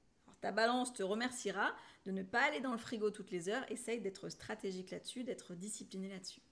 ta 0.40 0.52
balance 0.52 0.92
te 0.92 1.02
remerciera 1.02 1.74
de 2.04 2.12
ne 2.12 2.22
pas 2.22 2.42
aller 2.42 2.60
dans 2.60 2.70
le 2.70 2.78
frigo 2.78 3.10
toutes 3.10 3.32
les 3.32 3.48
heures. 3.48 3.68
Essaye 3.72 4.00
d'être 4.00 4.28
stratégique 4.28 4.92
là-dessus, 4.92 5.24
d'être 5.24 5.56
discipliné 5.56 6.10
là-dessus. 6.10 6.42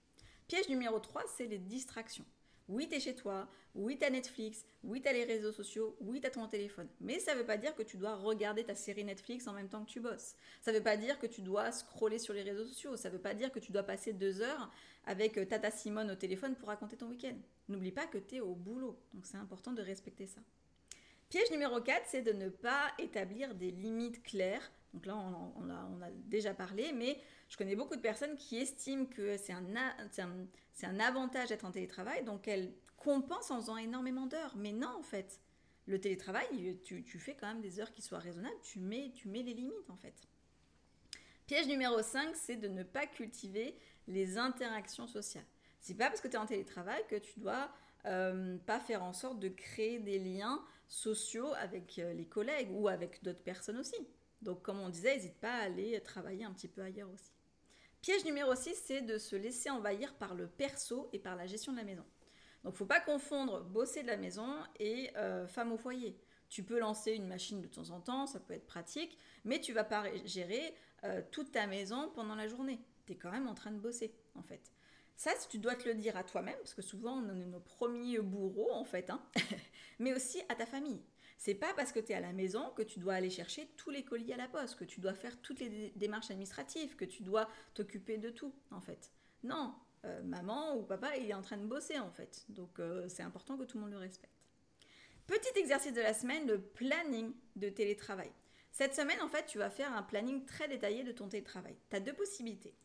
Piège 0.48 0.68
numéro 0.68 0.98
3, 0.98 1.22
c'est 1.36 1.46
les 1.46 1.58
distractions. 1.58 2.26
Oui, 2.68 2.88
tu 2.88 2.96
es 2.96 3.00
chez 3.00 3.14
toi, 3.14 3.48
oui, 3.74 3.98
tu 3.98 4.04
as 4.04 4.10
Netflix, 4.10 4.64
oui, 4.84 5.00
tu 5.00 5.08
as 5.08 5.12
les 5.12 5.24
réseaux 5.24 5.52
sociaux, 5.52 5.96
oui, 6.00 6.20
tu 6.20 6.26
as 6.26 6.30
ton 6.30 6.46
téléphone. 6.46 6.88
Mais 7.00 7.18
ça 7.18 7.34
ne 7.34 7.40
veut 7.40 7.46
pas 7.46 7.56
dire 7.56 7.74
que 7.74 7.82
tu 7.82 7.96
dois 7.96 8.14
regarder 8.14 8.64
ta 8.64 8.74
série 8.74 9.04
Netflix 9.04 9.46
en 9.46 9.52
même 9.52 9.68
temps 9.68 9.84
que 9.84 9.90
tu 9.90 10.00
bosses. 10.00 10.36
Ça 10.60 10.72
ne 10.72 10.76
veut 10.76 10.82
pas 10.82 10.96
dire 10.96 11.18
que 11.18 11.26
tu 11.26 11.42
dois 11.42 11.72
scroller 11.72 12.18
sur 12.18 12.34
les 12.34 12.42
réseaux 12.42 12.64
sociaux. 12.64 12.96
Ça 12.96 13.08
ne 13.08 13.14
veut 13.14 13.20
pas 13.20 13.34
dire 13.34 13.50
que 13.50 13.58
tu 13.58 13.72
dois 13.72 13.82
passer 13.82 14.12
deux 14.12 14.40
heures 14.40 14.70
avec 15.06 15.38
euh, 15.38 15.44
Tata 15.44 15.70
Simone 15.70 16.10
au 16.10 16.14
téléphone 16.16 16.54
pour 16.54 16.68
raconter 16.68 16.96
ton 16.96 17.08
week-end. 17.08 17.36
N'oublie 17.68 17.92
pas 17.92 18.06
que 18.06 18.18
tu 18.18 18.36
es 18.36 18.40
au 18.40 18.54
boulot. 18.54 18.98
Donc 19.14 19.26
c'est 19.26 19.38
important 19.38 19.72
de 19.72 19.82
respecter 19.82 20.26
ça. 20.26 20.40
Piège 21.28 21.50
numéro 21.50 21.80
4, 21.80 22.02
c'est 22.06 22.22
de 22.22 22.32
ne 22.32 22.50
pas 22.50 22.92
établir 22.98 23.54
des 23.54 23.70
limites 23.70 24.22
claires. 24.22 24.70
Donc 24.94 25.06
là, 25.06 25.16
on, 25.16 25.70
a, 25.70 26.10
déjà 26.26 26.52
parlé, 26.52 26.92
mais 26.92 27.18
je 27.48 27.56
connais 27.56 27.76
beaucoup 27.76 27.96
de 27.96 28.00
personnes 28.00 28.36
qui 28.36 28.58
estiment 28.58 29.06
que 29.06 29.36
c'est 29.36 29.52
un, 29.52 31.00
avantage 31.00 31.48
d'être 31.48 31.64
en 31.64 31.70
télétravail, 31.70 32.24
donc 32.24 32.46
elles 32.46 32.72
compensent 32.96 33.50
en 33.50 33.60
faisant 33.60 33.76
énormément 33.76 34.26
d'heures. 34.26 34.54
Mais 34.56 34.72
non, 34.72 34.94
en 34.98 35.02
fait, 35.02 35.40
le 35.86 35.98
télétravail, 35.98 36.78
tu, 36.84 37.18
fais 37.18 37.34
quand 37.34 37.46
même 37.46 37.62
des 37.62 37.80
heures 37.80 37.92
qui 37.92 38.02
soient 38.02 38.18
raisonnables, 38.18 38.60
tu 38.62 38.80
mets, 38.80 39.12
tu 39.14 39.28
mets 39.28 39.42
les 39.42 39.54
limites, 39.54 39.88
en 39.88 39.96
fait. 39.96 40.14
Piège 41.46 41.66
numéro 41.66 42.00
5, 42.02 42.36
c'est 42.36 42.56
de 42.56 42.68
ne 42.68 42.82
pas 42.82 43.06
cultiver 43.06 43.76
les 44.06 44.38
interactions 44.38 45.06
sociales. 45.06 45.44
C'est 45.80 45.94
pas 45.94 46.08
parce 46.08 46.20
que 46.20 46.28
tu 46.28 46.34
es 46.34 46.38
en 46.38 46.46
télétravail 46.46 47.02
que 47.08 47.16
tu 47.16 47.40
dois 47.40 47.70
euh, 48.06 48.56
pas 48.58 48.78
faire 48.78 49.02
en 49.02 49.12
sorte 49.12 49.40
de 49.40 49.48
créer 49.48 49.98
des 49.98 50.18
liens 50.18 50.62
sociaux 50.86 51.52
avec 51.54 51.98
euh, 51.98 52.12
les 52.12 52.26
collègues 52.26 52.68
ou 52.72 52.88
avec 52.88 53.22
d'autres 53.22 53.42
personnes 53.42 53.78
aussi. 53.78 53.96
Donc 54.42 54.62
comme 54.62 54.80
on 54.80 54.88
disait, 54.88 55.14
n'hésite 55.14 55.38
pas 55.38 55.54
à 55.54 55.62
aller 55.62 56.00
travailler 56.02 56.44
un 56.44 56.52
petit 56.52 56.68
peu 56.68 56.82
ailleurs 56.82 57.10
aussi. 57.10 57.32
Piège 58.00 58.24
numéro 58.24 58.54
6, 58.54 58.74
c'est 58.74 59.02
de 59.02 59.16
se 59.16 59.36
laisser 59.36 59.70
envahir 59.70 60.14
par 60.14 60.34
le 60.34 60.48
perso 60.48 61.08
et 61.12 61.20
par 61.20 61.36
la 61.36 61.46
gestion 61.46 61.72
de 61.72 61.78
la 61.78 61.84
maison. 61.84 62.04
Donc 62.64 62.74
faut 62.74 62.86
pas 62.86 63.00
confondre 63.00 63.62
bosser 63.62 64.02
de 64.02 64.08
la 64.08 64.16
maison 64.16 64.56
et 64.78 65.10
euh, 65.16 65.46
femme 65.46 65.72
au 65.72 65.78
foyer. 65.78 66.18
Tu 66.48 66.64
peux 66.64 66.78
lancer 66.78 67.12
une 67.12 67.26
machine 67.26 67.60
de 67.60 67.68
temps 67.68 67.90
en 67.90 68.00
temps, 68.00 68.26
ça 68.26 68.40
peut 68.40 68.54
être 68.54 68.66
pratique, 68.66 69.16
mais 69.44 69.60
tu 69.60 69.72
vas 69.72 69.84
pas 69.84 70.04
gérer 70.24 70.74
euh, 71.04 71.22
toute 71.30 71.52
ta 71.52 71.66
maison 71.66 72.10
pendant 72.14 72.34
la 72.34 72.48
journée. 72.48 72.80
Tu 73.06 73.12
es 73.12 73.16
quand 73.16 73.30
même 73.30 73.48
en 73.48 73.54
train 73.54 73.70
de 73.70 73.78
bosser 73.78 74.14
en 74.34 74.42
fait. 74.42 74.72
Ça, 75.16 75.30
tu 75.48 75.58
dois 75.58 75.76
te 75.76 75.88
le 75.88 75.94
dire 75.94 76.16
à 76.16 76.24
toi-même, 76.24 76.56
parce 76.56 76.74
que 76.74 76.82
souvent 76.82 77.22
on 77.22 77.40
est 77.40 77.46
nos 77.46 77.60
premiers 77.60 78.18
bourreaux 78.18 78.72
en 78.72 78.84
fait, 78.84 79.10
hein. 79.10 79.22
mais 79.98 80.12
aussi 80.12 80.42
à 80.48 80.56
ta 80.56 80.66
famille. 80.66 81.00
C'est 81.44 81.56
pas 81.56 81.74
parce 81.74 81.90
que 81.90 81.98
tu 81.98 82.12
es 82.12 82.14
à 82.14 82.20
la 82.20 82.32
maison 82.32 82.70
que 82.70 82.82
tu 82.82 83.00
dois 83.00 83.14
aller 83.14 83.28
chercher 83.28 83.66
tous 83.76 83.90
les 83.90 84.04
colis 84.04 84.32
à 84.32 84.36
la 84.36 84.46
poste, 84.46 84.76
que 84.76 84.84
tu 84.84 85.00
dois 85.00 85.12
faire 85.12 85.36
toutes 85.40 85.58
les 85.58 85.92
démarches 85.96 86.30
administratives, 86.30 86.94
que 86.94 87.04
tu 87.04 87.24
dois 87.24 87.48
t'occuper 87.74 88.16
de 88.16 88.30
tout 88.30 88.54
en 88.70 88.80
fait. 88.80 89.10
Non, 89.42 89.74
euh, 90.04 90.22
maman 90.22 90.76
ou 90.76 90.84
papa, 90.84 91.16
il 91.16 91.28
est 91.28 91.34
en 91.34 91.42
train 91.42 91.56
de 91.56 91.66
bosser 91.66 91.98
en 91.98 92.12
fait. 92.12 92.44
Donc 92.48 92.78
euh, 92.78 93.08
c'est 93.08 93.24
important 93.24 93.58
que 93.58 93.64
tout 93.64 93.76
le 93.76 93.82
monde 93.82 93.92
le 93.92 93.98
respecte. 93.98 94.32
Petit 95.26 95.58
exercice 95.58 95.92
de 95.92 96.00
la 96.00 96.14
semaine, 96.14 96.46
le 96.46 96.60
planning 96.60 97.34
de 97.56 97.68
télétravail. 97.68 98.30
Cette 98.70 98.94
semaine, 98.94 99.20
en 99.20 99.28
fait, 99.28 99.44
tu 99.46 99.58
vas 99.58 99.68
faire 99.68 99.92
un 99.92 100.04
planning 100.04 100.44
très 100.44 100.68
détaillé 100.68 101.02
de 101.02 101.10
ton 101.10 101.26
télétravail. 101.26 101.74
Tu 101.90 101.96
as 101.96 102.00
deux 102.00 102.14
possibilités. 102.14 102.76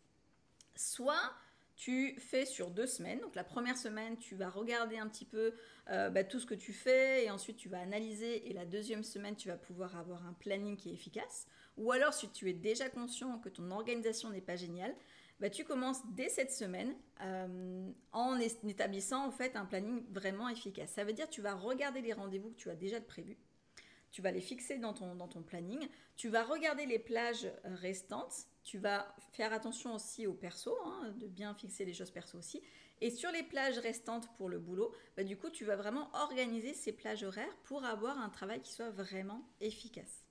Soit 0.75 1.31
tu 1.77 2.15
fais 2.19 2.45
sur 2.45 2.71
deux 2.71 2.87
semaines. 2.87 3.19
Donc 3.21 3.35
la 3.35 3.43
première 3.43 3.77
semaine, 3.77 4.17
tu 4.17 4.35
vas 4.35 4.49
regarder 4.49 4.97
un 4.97 5.07
petit 5.07 5.25
peu 5.25 5.53
euh, 5.89 6.09
bah, 6.09 6.23
tout 6.23 6.39
ce 6.39 6.47
que 6.47 6.55
tu 6.55 6.73
fais 6.73 7.23
et 7.23 7.29
ensuite 7.29 7.55
tu 7.55 7.69
vas 7.69 7.79
analyser. 7.79 8.49
Et 8.49 8.53
la 8.53 8.65
deuxième 8.65 9.03
semaine, 9.03 9.35
tu 9.35 9.47
vas 9.47 9.57
pouvoir 9.57 9.95
avoir 9.95 10.25
un 10.25 10.33
planning 10.33 10.75
qui 10.75 10.89
est 10.89 10.93
efficace. 10.93 11.47
Ou 11.77 11.91
alors 11.91 12.13
si 12.13 12.29
tu 12.31 12.49
es 12.49 12.53
déjà 12.53 12.89
conscient 12.89 13.37
que 13.37 13.49
ton 13.49 13.69
organisation 13.69 14.31
n'est 14.31 14.41
pas 14.41 14.55
géniale, 14.55 14.95
bah, 15.39 15.51
tu 15.51 15.63
commences 15.63 16.01
dès 16.15 16.29
cette 16.29 16.51
semaine 16.51 16.95
euh, 17.21 17.91
en 18.11 18.39
établissant 18.39 19.27
en 19.27 19.31
fait 19.31 19.55
un 19.55 19.65
planning 19.65 20.03
vraiment 20.09 20.49
efficace. 20.49 20.89
Ça 20.89 21.03
veut 21.03 21.13
dire 21.13 21.27
que 21.27 21.33
tu 21.33 21.41
vas 21.41 21.53
regarder 21.53 22.01
les 22.01 22.13
rendez-vous 22.13 22.49
que 22.49 22.57
tu 22.57 22.71
as 22.71 22.75
déjà 22.75 22.99
prévus. 22.99 23.37
Tu 24.09 24.23
vas 24.23 24.31
les 24.31 24.41
fixer 24.41 24.79
dans 24.79 24.93
ton, 24.93 25.13
dans 25.13 25.27
ton 25.27 25.43
planning. 25.43 25.87
Tu 26.15 26.29
vas 26.29 26.43
regarder 26.43 26.87
les 26.87 26.97
plages 26.97 27.47
restantes 27.65 28.47
tu 28.67 28.79
vas 28.79 29.15
faire 29.31 29.53
attention 29.53 29.95
aussi 29.95 30.27
au 30.27 30.33
perso, 30.33 30.77
hein, 30.83 31.13
de 31.15 31.25
bien 31.25 31.53
fixer 31.53 31.85
les 31.85 31.93
choses 31.93 32.11
perso 32.11 32.37
aussi. 32.37 32.61
Et 32.99 33.09
sur 33.11 33.31
les 33.31 33.43
plages 33.43 33.77
restantes 33.77 34.27
pour 34.35 34.49
le 34.49 34.59
boulot, 34.59 34.93
bah, 35.15 35.23
du 35.23 35.37
coup, 35.37 35.49
tu 35.49 35.63
vas 35.63 35.77
vraiment 35.77 36.09
organiser 36.13 36.73
ces 36.73 36.91
plages 36.91 37.23
horaires 37.23 37.55
pour 37.63 37.85
avoir 37.85 38.19
un 38.19 38.27
travail 38.27 38.59
qui 38.59 38.73
soit 38.73 38.89
vraiment 38.89 39.41
efficace. 39.61 40.25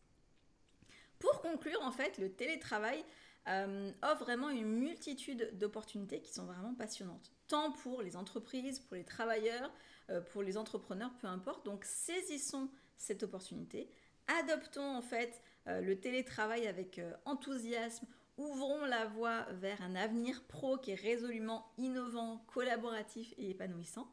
Pour 1.18 1.40
conclure, 1.40 1.80
en 1.80 1.92
fait, 1.92 2.18
le 2.18 2.30
télétravail 2.30 3.02
euh, 3.48 3.90
offre 4.02 4.24
vraiment 4.24 4.50
une 4.50 4.66
multitude 4.66 5.56
d'opportunités 5.56 6.20
qui 6.20 6.34
sont 6.34 6.44
vraiment 6.44 6.74
passionnantes, 6.74 7.32
tant 7.48 7.72
pour 7.72 8.02
les 8.02 8.16
entreprises, 8.16 8.80
pour 8.80 8.96
les 8.96 9.04
travailleurs, 9.04 9.72
euh, 10.10 10.20
pour 10.20 10.42
les 10.42 10.58
entrepreneurs, 10.58 11.14
peu 11.22 11.26
importe. 11.26 11.64
Donc, 11.64 11.86
saisissons 11.86 12.68
cette 12.98 13.22
opportunité, 13.22 13.90
adoptons 14.26 14.94
en 14.94 15.00
fait 15.00 15.40
euh, 15.68 15.80
le 15.80 15.98
télétravail 15.98 16.66
avec 16.66 17.00
enthousiasme 17.24 18.06
ouvrons 18.38 18.84
la 18.86 19.06
voie 19.06 19.46
vers 19.52 19.80
un 19.82 19.94
avenir 19.94 20.42
pro 20.44 20.76
qui 20.76 20.92
est 20.92 21.00
résolument 21.00 21.66
innovant, 21.78 22.44
collaboratif 22.46 23.32
et 23.38 23.50
épanouissant. 23.50 24.08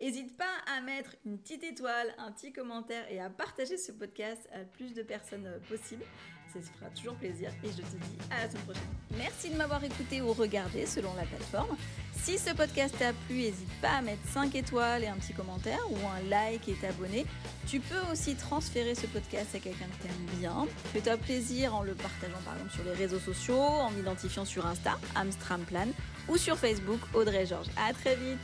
N'hésite 0.00 0.34
pas 0.34 0.44
à 0.66 0.80
mettre 0.80 1.14
une 1.26 1.38
petite 1.38 1.62
étoile, 1.62 2.14
un 2.16 2.32
petit 2.32 2.52
commentaire 2.52 3.04
et 3.10 3.20
à 3.20 3.28
partager 3.28 3.76
ce 3.76 3.92
podcast 3.92 4.48
à 4.54 4.60
plus 4.60 4.94
de 4.94 5.02
personnes 5.02 5.46
euh, 5.46 5.58
possible. 5.68 6.04
Ça 6.50 6.60
se 6.62 6.72
fera 6.72 6.90
toujours 6.90 7.14
plaisir 7.16 7.50
et 7.62 7.68
je 7.68 7.76
te 7.76 7.82
dis 7.82 8.18
à 8.30 8.42
la 8.42 8.50
semaine 8.50 8.62
prochaine. 8.64 8.82
Merci 9.18 9.50
de 9.50 9.56
m'avoir 9.56 9.84
écouté 9.84 10.22
ou 10.22 10.32
regardé 10.32 10.86
selon 10.86 11.14
la 11.14 11.24
plateforme. 11.24 11.76
Si 12.14 12.38
ce 12.38 12.54
podcast 12.54 12.94
t'a 12.98 13.12
plu, 13.12 13.36
n'hésite 13.36 13.80
pas 13.82 13.98
à 13.98 14.02
mettre 14.02 14.26
5 14.28 14.54
étoiles 14.54 15.04
et 15.04 15.06
un 15.06 15.16
petit 15.16 15.34
commentaire 15.34 15.80
ou 15.90 15.96
un 15.96 16.28
like 16.28 16.66
et 16.68 16.74
t'abonner. 16.74 17.26
Tu 17.68 17.78
peux 17.78 18.00
aussi 18.10 18.34
transférer 18.34 18.94
ce 18.94 19.06
podcast 19.06 19.54
à 19.54 19.58
quelqu'un 19.58 19.86
que 19.86 20.02
t'aimes 20.02 20.38
bien. 20.40 20.66
Fais-toi 20.92 21.18
plaisir 21.18 21.74
en 21.74 21.82
le 21.82 21.94
partageant 21.94 22.40
par 22.44 22.54
exemple 22.54 22.72
sur 22.72 22.84
les 22.84 22.92
réseaux 22.92 23.20
sociaux, 23.20 23.60
en 23.60 23.90
m'identifiant 23.90 24.46
sur 24.46 24.66
Insta, 24.66 24.98
Amstramplan, 25.14 25.88
ou 26.28 26.38
sur 26.38 26.56
Facebook, 26.56 27.00
Audrey 27.14 27.44
Georges. 27.46 27.68
À 27.76 27.92
très 27.92 28.16
vite 28.16 28.38